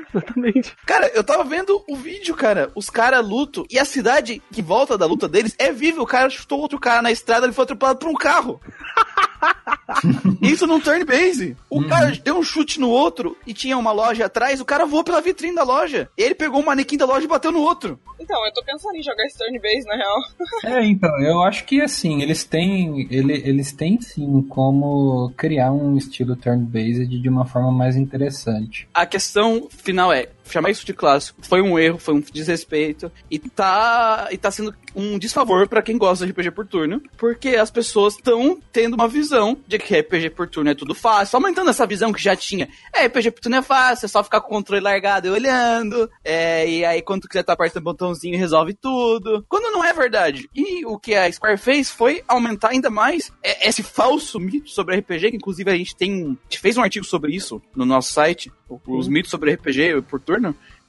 Exatamente. 0.09 0.75
Cara, 0.85 1.07
eu 1.13 1.23
tava 1.23 1.43
vendo 1.43 1.83
o 1.87 1.95
vídeo, 1.95 2.35
cara. 2.35 2.71
Os 2.75 2.89
caras 2.89 3.25
lutam 3.25 3.65
e 3.69 3.77
a 3.77 3.85
cidade 3.85 4.41
que 4.51 4.61
volta 4.61 4.97
da 4.97 5.05
luta 5.05 5.27
deles 5.27 5.55
é 5.57 5.71
viva. 5.71 6.01
O 6.01 6.07
cara 6.07 6.29
chutou 6.29 6.59
outro 6.59 6.79
cara 6.79 7.01
na 7.01 7.11
estrada, 7.11 7.45
ele 7.45 7.53
foi 7.53 7.63
atropelado 7.63 7.99
por 7.99 8.09
um 8.09 8.13
carro. 8.13 8.59
Isso 10.41 10.67
num 10.67 10.79
turn 10.79 11.03
base. 11.03 11.55
O 11.69 11.85
cara 11.87 12.11
deu 12.11 12.37
um 12.37 12.43
chute 12.43 12.79
no 12.79 12.89
outro 12.89 13.37
e 13.45 13.53
tinha 13.53 13.77
uma 13.77 13.91
loja 13.91 14.25
atrás, 14.25 14.61
o 14.61 14.65
cara 14.65 14.85
voou 14.85 15.03
pela 15.03 15.21
vitrine 15.21 15.55
da 15.55 15.63
loja. 15.63 16.09
E 16.17 16.23
ele 16.23 16.35
pegou 16.35 16.61
o 16.61 16.65
manequim 16.65 16.97
da 16.97 17.05
loja 17.05 17.25
e 17.25 17.29
bateu 17.29 17.51
no 17.51 17.61
outro. 17.61 17.99
Então, 18.19 18.43
eu 18.45 18.53
tô 18.53 18.63
pensando 18.63 18.95
em 18.95 19.03
jogar 19.03 19.25
esse 19.25 19.37
turn 19.37 19.59
base, 19.59 19.85
na 19.85 19.95
real. 19.95 20.15
É, 20.65 20.83
então, 20.85 21.21
eu 21.21 21.41
acho 21.43 21.65
que 21.65 21.81
assim, 21.81 22.21
eles 22.21 22.43
têm, 22.43 23.07
ele, 23.11 23.33
eles 23.33 23.71
têm 23.71 23.99
sim 24.01 24.41
como 24.49 25.31
criar 25.37 25.71
um 25.71 25.95
estilo 25.97 26.35
turn-based 26.35 27.07
de 27.07 27.29
uma 27.29 27.45
forma 27.45 27.71
mais 27.71 27.95
interessante. 27.95 28.87
A 28.93 29.05
questão 29.05 29.64
final 29.69 30.13
é: 30.13 30.29
chamar 30.49 30.69
isso 30.69 30.85
de 30.85 30.93
clássico 30.93 31.39
foi 31.41 31.61
um 31.61 31.77
erro, 31.77 31.97
foi 31.97 32.13
um 32.13 32.19
desrespeito 32.19 33.11
e 33.29 33.39
tá, 33.39 34.27
e 34.31 34.37
tá 34.37 34.51
sendo 34.51 34.73
um 34.95 35.19
desfavor 35.19 35.67
para 35.67 35.81
quem 35.81 35.97
gosta 35.97 36.25
de 36.25 36.31
RPG 36.31 36.51
por 36.51 36.65
turno, 36.65 37.01
porque 37.17 37.49
as 37.49 37.69
pessoas 37.69 38.15
estão 38.15 38.59
tendo 38.71 38.93
uma 38.93 39.07
visão 39.07 39.57
de 39.67 39.77
que 39.77 39.97
RPG 39.99 40.29
por 40.31 40.47
turno 40.47 40.69
é 40.69 40.75
tudo 40.75 40.95
fácil, 40.95 41.35
aumentando 41.35 41.69
essa 41.69 41.85
visão 41.85 42.13
que 42.13 42.21
já 42.21 42.35
tinha. 42.35 42.69
É, 42.93 43.05
RPG 43.05 43.31
por 43.31 43.41
turno 43.41 43.57
é 43.57 43.61
fácil, 43.61 44.05
é 44.05 44.09
só 44.09 44.23
ficar 44.23 44.41
com 44.41 44.47
o 44.47 44.55
controle 44.55 44.81
largado 44.81 45.27
e 45.27 45.31
olhando, 45.31 46.09
é, 46.23 46.67
e 46.67 46.85
aí 46.85 47.01
quando 47.01 47.27
quiser 47.27 47.43
tá 47.43 47.53
apertando 47.53 47.81
o 47.81 47.85
botãozinho 47.85 48.37
resolve 48.37 48.73
tudo. 48.73 49.45
Quando 49.49 49.71
não 49.71 49.83
é 49.83 49.91
verdade. 49.93 50.49
E 50.55 50.85
o 50.85 50.97
que 50.97 51.13
a 51.13 51.31
Square 51.31 51.57
fez 51.57 51.91
foi 51.91 52.23
aumentar 52.27 52.69
ainda 52.69 52.89
mais 52.89 53.31
esse 53.43 53.83
falso 53.83 54.39
mito 54.39 54.69
sobre 54.69 54.95
RPG, 54.97 55.31
que 55.31 55.37
inclusive 55.37 55.69
a 55.69 55.75
gente 55.75 55.95
tem, 55.95 56.23
a 56.23 56.27
gente 56.49 56.59
fez 56.59 56.77
um 56.77 56.81
artigo 56.81 57.05
sobre 57.05 57.35
isso 57.35 57.61
no 57.75 57.85
nosso 57.85 58.13
site, 58.13 58.51
os 58.87 59.07
mitos 59.07 59.31
sobre 59.31 59.53
RPG 59.53 60.01
por 60.09 60.19
turno. 60.19 60.34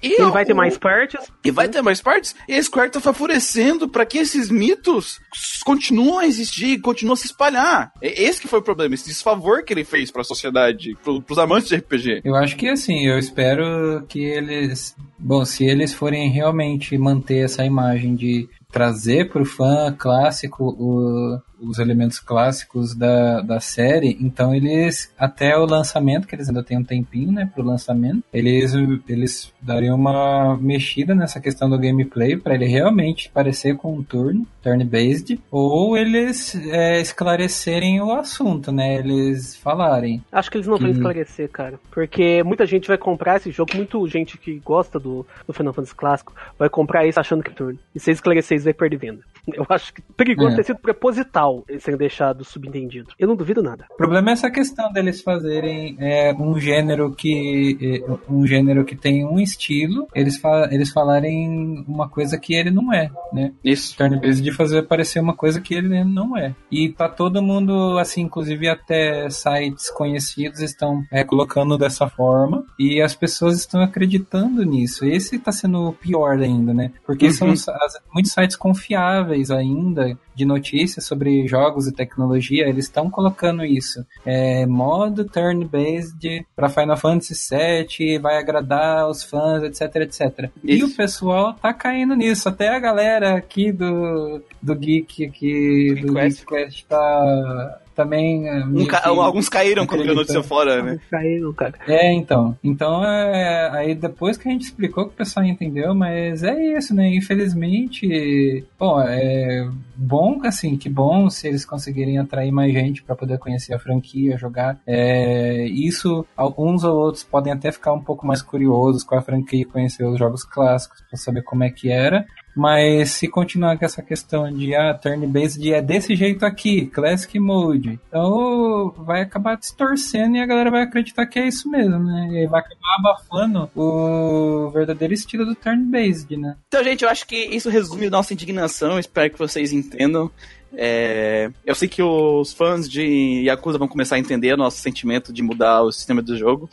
E 0.03 0.21
ele 0.21 0.31
vai 0.31 0.45
ter 0.45 0.55
mais 0.55 0.77
partes. 0.77 1.21
E 1.43 1.51
vai 1.51 1.69
ter 1.69 1.81
mais 1.81 2.01
partes. 2.01 2.37
E 2.47 2.55
a 2.55 2.63
Square 2.63 2.91
tá 2.91 3.01
favorecendo 3.01 3.89
para 3.89 4.05
que 4.05 4.19
esses 4.19 4.51
mitos 4.51 5.19
continuem 5.65 6.27
a 6.27 6.27
existir, 6.27 6.81
continuem 6.81 7.15
a 7.15 7.17
se 7.17 7.27
espalhar. 7.27 7.93
Esse 8.03 8.41
que 8.41 8.49
foi 8.49 8.59
o 8.59 8.63
problema, 8.63 8.95
esse 8.95 9.09
desfavor 9.09 9.65
que 9.65 9.73
ele 9.73 9.85
fez 9.85 10.11
para 10.11 10.21
a 10.21 10.25
sociedade, 10.25 10.97
pro, 11.03 11.23
pros 11.23 11.39
amantes 11.39 11.69
de 11.69 11.77
RPG. 11.77 12.21
Eu 12.25 12.35
acho 12.37 12.57
que 12.57 12.69
assim, 12.69 13.07
eu 13.07 13.19
espero 13.19 14.05
que 14.07 14.23
eles, 14.23 14.95
bom, 15.19 15.45
se 15.45 15.65
eles 15.65 15.95
forem 15.95 16.31
realmente 16.31 16.97
manter 16.99 17.45
essa 17.45 17.65
imagem 17.65 18.15
de 18.15 18.49
trazer 18.71 19.31
para 19.31 19.43
o 19.43 19.47
fã 19.47 19.95
clássico 19.97 20.65
o, 20.65 21.39
os 21.61 21.79
elementos 21.79 22.19
clássicos 22.19 22.95
da, 22.95 23.41
da 23.41 23.61
série, 23.61 24.17
então 24.21 24.55
eles, 24.55 25.13
até 25.19 25.57
o 25.57 25.65
lançamento, 25.65 26.27
que 26.27 26.35
eles 26.35 26.49
ainda 26.49 26.63
têm 26.63 26.79
um 26.79 26.85
tempinho, 26.85 27.33
né, 27.33 27.51
pro 27.53 27.65
lançamento, 27.65 28.23
eles, 28.33 28.75
eles 29.09 29.53
dariam 29.61 29.97
uma 29.97 30.57
mexida 30.59 31.15
nessa 31.15 31.41
questão 31.41 31.69
do 31.69 31.79
gameplay 31.79 32.37
para 32.37 32.55
ele 32.55 32.67
realmente 32.67 33.31
parecer 33.31 33.77
com 33.77 33.97
um 33.97 34.03
turno, 34.03 34.47
turn-based, 34.67 35.41
ou 35.51 35.97
eles 35.97 36.57
é, 36.67 37.01
esclarecerem 37.01 38.01
o 38.01 38.11
assunto, 38.13 38.73
né, 38.73 38.97
eles 38.97 39.55
falarem. 39.57 40.23
Acho 40.33 40.51
que 40.51 40.57
eles 40.57 40.67
não 40.67 40.77
vão 40.77 40.91
esclarecer, 40.91 41.49
cara, 41.49 41.79
porque 41.93 42.43
muita 42.43 42.67
gente 42.67 42.89
vai 42.89 42.99
comprar 42.99 43.37
esse 43.37 43.53
jogo, 43.53 43.77
muita 43.77 43.97
gente 44.09 44.37
que 44.37 44.59
gosta 44.59 44.99
do, 44.99 45.25
do 45.47 45.53
Final 45.53 45.73
Fantasy 45.73 45.95
clássico 45.95 46.35
vai 46.59 46.69
comprar 46.69 47.07
isso 47.07 47.21
achando 47.21 47.43
que 47.43 47.51
é 47.51 47.55
turno, 47.55 47.79
e 47.95 48.01
se 48.01 48.11
esclarecer 48.11 48.57
isso 48.57 48.65
vai 48.65 48.75
perder 48.75 48.97
venda. 48.97 49.21
Eu 49.55 49.65
acho 49.69 49.95
que 49.95 50.03
perigoso 50.03 50.55
é. 50.55 50.57
ter 50.57 50.65
sido 50.65 50.79
proposital 50.79 51.65
eles 51.69 51.83
terem 51.83 51.99
deixado 51.99 52.45
subentendido. 52.45 53.11
Eu 53.19 53.29
não 53.29 53.37
duvido 53.37 53.63
nada. 53.63 53.87
O 53.91 53.97
problema 53.97 54.31
é 54.31 54.33
essa 54.33 54.51
questão 54.51 54.93
deles 54.93 55.21
fazerem 55.21 55.97
é, 56.01 56.35
um 56.35 56.59
gênero 56.59 57.15
que 57.15 57.79
é, 57.81 58.33
um 58.33 58.47
gênero 58.47 58.85
que 58.85 58.97
tem 58.97 59.25
um 59.25 59.39
estilo, 59.39 60.09
eles, 60.15 60.37
fa 60.39 60.69
eles 60.73 60.91
falarem 60.91 61.85
uma 61.87 62.09
coisa 62.09 62.39
que 62.39 62.55
ele 62.55 62.71
não 62.71 62.93
é, 62.93 63.11
né? 63.33 63.53
Isso. 63.65 63.97
Turn-based 63.97 64.43
de 64.43 64.53
fazer 64.57 64.83
parecer 64.83 65.21
uma 65.21 65.35
coisa 65.35 65.61
que 65.61 65.75
ele 65.75 66.03
não 66.05 66.37
é. 66.37 66.55
E 66.71 66.89
tá 66.89 67.09
todo 67.09 67.43
mundo, 67.43 67.99
assim, 67.99 68.23
inclusive 68.23 68.69
até 68.69 69.29
sites 69.31 69.91
conhecidos 69.91 70.61
estão 70.61 71.03
é, 71.13 71.23
colocando 71.23 71.79
dessa 71.79 72.09
forma 72.09 72.65
e 72.79 73.01
as 73.01 73.15
pessoas 73.15 73.59
estão 73.59 73.81
acreditando 73.81 74.65
nisso. 74.65 75.05
Esse 75.05 75.39
tá 75.39 75.53
sendo 75.53 75.93
pior 75.93 76.39
ainda, 76.39 76.73
né? 76.73 76.93
Porque 77.05 77.27
uhum. 77.27 77.57
são 77.57 77.77
muitos 78.13 78.33
sites 78.33 78.57
confiáveis 78.57 79.51
ainda 79.51 80.19
de 80.37 80.45
notícias 80.45 81.07
sobre 81.07 81.49
jogos 81.49 81.87
e 81.87 81.93
tecnologia, 81.93 82.69
eles 82.69 82.85
estão 82.85 83.11
colocando 83.11 83.65
isso. 83.65 84.05
É, 84.25 84.67
modo 84.67 85.25
turn-based 85.25 86.47
para 86.55 86.69
Final 86.69 86.97
Fantasy 86.99 87.35
VII, 87.35 88.19
vai 88.19 88.37
agradar 88.39 89.09
os 89.09 89.25
fãs, 89.25 89.63
etc, 89.63 89.97
etc. 90.03 90.51
Isso. 90.63 90.85
E 90.85 90.85
o 90.85 90.95
pessoal 90.95 91.55
tá 91.55 91.73
caindo 91.73 92.15
nisso. 92.15 92.49
Até 92.51 92.69
a 92.69 92.79
galera 92.79 93.37
aqui 93.37 93.73
do, 93.73 94.43
do 94.61 94.75
Geek, 94.75 95.25
aqui, 95.25 95.95
do 96.03 96.13
Geek 96.13 96.45
Quest 96.45 96.85
tá 96.87 97.81
também. 97.97 98.47
É, 98.47 98.65
um 98.65 98.87
ca... 98.87 99.03
Alguns 99.05 99.49
caíram 99.49 99.87
quando 99.87 100.03
a 100.03 100.15
notícia 100.15 100.43
fora, 100.43 100.83
né? 100.83 101.01
Caíram, 101.11 101.53
cara. 101.55 101.75
É, 101.89 102.13
então. 102.13 102.57
Então, 102.63 103.03
é... 103.03 103.71
aí 103.73 103.95
depois 103.95 104.37
que 104.37 104.47
a 104.47 104.53
gente 104.53 104.63
explicou 104.63 105.07
que 105.07 105.15
o 105.15 105.17
pessoal 105.17 105.45
entendeu, 105.47 105.95
mas 105.95 106.43
é 106.43 106.77
isso, 106.77 106.95
né? 106.95 107.09
Infelizmente, 107.09 108.65
bom, 108.79 109.01
é 109.01 109.67
bom, 109.97 110.41
assim, 110.45 110.77
que 110.77 110.91
bom 110.91 111.31
se 111.31 111.49
eles 111.49 111.65
conseguirem 111.65 112.19
atrair 112.19 112.53
mais 112.53 112.73
gente 112.73 113.03
para 113.03 113.17
poder 113.17 113.39
conhecer 113.39 113.75
a 113.75 113.79
franquia, 113.79 114.37
jogar. 114.37 114.79
É... 114.87 115.65
Isso, 115.65 116.25
alguns 116.37 116.85
ou 116.85 116.95
outros 116.95 117.25
podem 117.25 117.53
até 117.53 117.73
ficar 117.73 117.93
um 117.95 118.03
pouco 118.03 118.27
mais 118.27 118.43
curiosos 118.43 119.03
com 119.03 119.17
a 119.17 119.23
franquia 119.23 119.63
e 119.63 119.65
conhecer 119.65 120.05
os 120.05 120.19
jogos 120.19 120.45
clássicos 120.45 121.03
para 121.09 121.19
saber 121.19 121.43
como 121.43 121.65
é 121.65 121.71
que 121.71 121.91
era. 121.91 122.27
Mas 122.57 123.11
se 123.11 123.29
continuar 123.29 123.77
com 123.77 123.85
essa 123.85 124.03
questão 124.03 124.51
de 124.51 124.75
ah, 124.75 124.95
turn-based 124.95 125.75
é 125.75 125.83
desse 125.83 126.17
jeito 126.17 126.47
aqui, 126.47 126.87
Classic 126.87 127.39
Mode, 127.39 128.01
então 128.09 128.95
vai 128.97 129.21
acabar 129.21 129.59
distorcendo 129.59 130.39
e 130.39 130.41
a 130.41 130.47
galera 130.47 130.71
vai 130.71 130.83
acreditar 130.83 131.27
que 131.27 131.39
é 131.39 131.47
isso 131.47 131.69
mesmo, 131.69 131.99
né? 131.99 132.31
E 132.33 132.47
vai 132.47 132.61
acabar 132.61 132.97
abafando 132.99 133.71
o 133.77 134.71
verdadeiro 134.71 135.13
estilo 135.13 135.45
do 135.45 135.55
turn-based, 135.55 136.35
né? 136.39 136.57
Então, 136.67 136.83
gente, 136.83 137.05
eu 137.05 137.11
acho 137.11 137.27
que 137.27 137.37
isso 137.37 137.69
resume 137.69 138.09
nossa 138.09 138.33
indignação, 138.33 138.99
espero 138.99 139.31
que 139.31 139.39
vocês 139.39 139.75
entendam. 139.75 140.31
É, 140.73 141.51
eu 141.65 141.75
sei 141.75 141.89
que 141.89 142.03
os 142.03 142.55
fãs 142.55 142.89
de 142.89 143.43
Yakuza 143.45 143.77
vão 143.77 143.87
começar 143.87 144.17
a 144.17 144.19
entender 144.19 144.55
o 144.55 144.57
nosso 144.57 144.79
sentimento 144.79 145.31
de 145.31 145.43
mudar 145.43 145.83
o 145.83 145.93
sistema 145.93 146.23
do 146.23 146.37
jogo. 146.39 146.71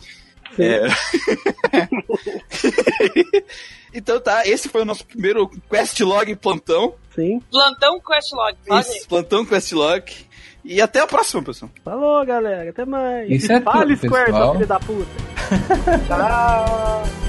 É... 0.60 0.82
Então 3.94 4.20
tá, 4.20 4.48
esse 4.48 4.70
foi 4.70 4.82
o 4.82 4.86
nosso 4.86 5.06
primeiro 5.06 5.48
Questlog 5.70 6.36
plantão. 6.38 6.96
Sim. 7.14 7.40
Plantão 7.52 8.00
Questlog. 8.00 8.58
Isso, 8.80 9.08
plantão 9.08 9.46
Questlog. 9.46 10.12
E 10.66 10.82
até 10.82 11.02
a 11.02 11.08
próxima, 11.08 11.44
pessoal. 11.44 11.70
Falou, 11.84 12.26
galera. 12.26 12.70
Até 12.70 12.86
mais. 12.86 13.30
Isso 13.30 13.52
é 13.52 13.62
Fale, 13.62 13.96
tudo, 13.96 14.08
Square, 14.08 14.32
pessoal. 14.32 14.54
filho 14.54 14.68
da 14.68 14.80
puta. 14.80 15.12
Tchau. 16.08 17.23